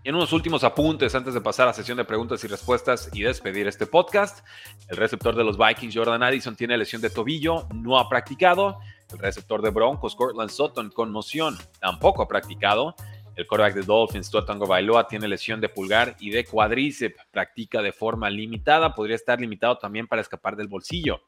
En 0.03 0.15
unos 0.15 0.31
últimos 0.31 0.63
apuntes 0.63 1.13
antes 1.15 1.33
de 1.33 1.41
pasar 1.41 1.67
a 1.67 1.73
sesión 1.73 1.97
de 1.97 2.05
preguntas 2.05 2.41
y 2.41 2.47
respuestas 2.47 3.10
y 3.12 3.23
despedir 3.23 3.67
este 3.67 3.86
podcast, 3.86 4.45
el 4.88 4.95
receptor 4.95 5.36
de 5.36 5.43
los 5.43 5.57
Vikings, 5.57 5.93
Jordan 5.93 6.23
Addison, 6.23 6.55
tiene 6.55 6.77
lesión 6.77 7.01
de 7.01 7.10
tobillo, 7.10 7.67
no 7.73 7.99
ha 7.99 8.07
practicado. 8.07 8.79
El 9.12 9.19
receptor 9.19 9.62
de 9.62 9.69
Broncos, 9.69 10.15
Cortland 10.15 10.49
Sutton, 10.49 10.91
conmoción, 10.91 11.57
tampoco 11.81 12.23
ha 12.23 12.27
practicado. 12.29 12.95
El 13.38 13.45
quarterback 13.45 13.76
de 13.76 13.84
Dolphins, 13.84 14.32
Tuatango 14.32 14.65
Bailoa, 14.65 15.08
tiene 15.08 15.28
lesión 15.28 15.62
de 15.62 15.69
pulgar 15.69 16.15
y 16.19 16.32
de 16.32 16.43
cuadríceps. 16.43 17.23
Practica 17.30 17.84
de 17.84 17.91
forma 17.91 18.32
limitada. 18.32 18.95
Podría 18.95 19.15
estar 19.15 19.39
limitado 19.39 19.78
también 19.78 20.08
para 20.08 20.23
escapar 20.23 20.56
del 20.56 20.67
bolsillo. 20.67 21.21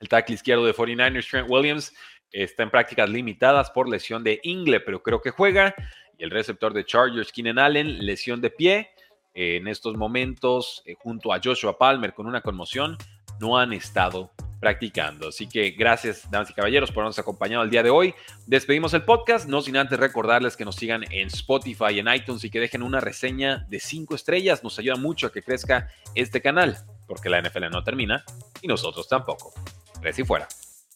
El 0.00 0.08
tackle 0.08 0.36
izquierdo 0.36 0.64
de 0.64 0.74
49ers, 0.74 1.28
Trent 1.28 1.50
Williams, 1.50 1.92
está 2.30 2.62
en 2.62 2.70
prácticas 2.70 3.10
limitadas 3.10 3.70
por 3.70 3.90
lesión 3.90 4.24
de 4.24 4.40
ingle, 4.42 4.80
pero 4.80 5.02
creo 5.02 5.20
que 5.20 5.32
juega. 5.32 5.74
Y 6.16 6.24
el 6.24 6.30
receptor 6.30 6.72
de 6.72 6.86
Chargers, 6.86 7.30
Keenan 7.30 7.58
Allen, 7.58 8.06
lesión 8.06 8.40
de 8.40 8.48
pie. 8.48 8.88
en 9.34 9.68
estos 9.68 9.96
momentos, 9.96 10.80
eh, 10.86 10.94
junto 10.96 11.32
a 11.32 11.40
Joshua 11.42 11.76
Palmer 11.76 12.14
con 12.14 12.26
una 12.26 12.40
conmoción, 12.40 12.96
no 13.40 13.58
han 13.58 13.72
estado 13.72 14.30
practicando. 14.64 15.28
Así 15.28 15.46
que 15.46 15.72
gracias, 15.72 16.30
damas 16.30 16.48
y 16.48 16.54
caballeros, 16.54 16.90
por 16.90 17.02
habernos 17.02 17.18
acompañado 17.18 17.62
el 17.64 17.68
día 17.68 17.82
de 17.82 17.90
hoy. 17.90 18.14
Despedimos 18.46 18.94
el 18.94 19.02
podcast, 19.02 19.46
no 19.46 19.60
sin 19.60 19.76
antes 19.76 19.98
recordarles 19.98 20.56
que 20.56 20.64
nos 20.64 20.76
sigan 20.76 21.04
en 21.10 21.28
Spotify, 21.28 21.98
en 21.98 22.08
iTunes 22.08 22.42
y 22.44 22.50
que 22.50 22.60
dejen 22.60 22.82
una 22.82 22.98
reseña 22.98 23.66
de 23.68 23.78
cinco 23.78 24.14
estrellas. 24.14 24.64
Nos 24.64 24.78
ayuda 24.78 24.96
mucho 24.96 25.26
a 25.26 25.32
que 25.32 25.42
crezca 25.42 25.90
este 26.14 26.40
canal. 26.40 26.78
porque 27.06 27.28
la 27.28 27.42
NFL 27.42 27.68
no 27.70 27.84
termina 27.84 28.24
y 28.62 28.66
nosotros 28.66 29.06
tampoco. 29.06 29.52
Tres 30.00 30.18
y 30.18 30.24
fuera. 30.24 30.48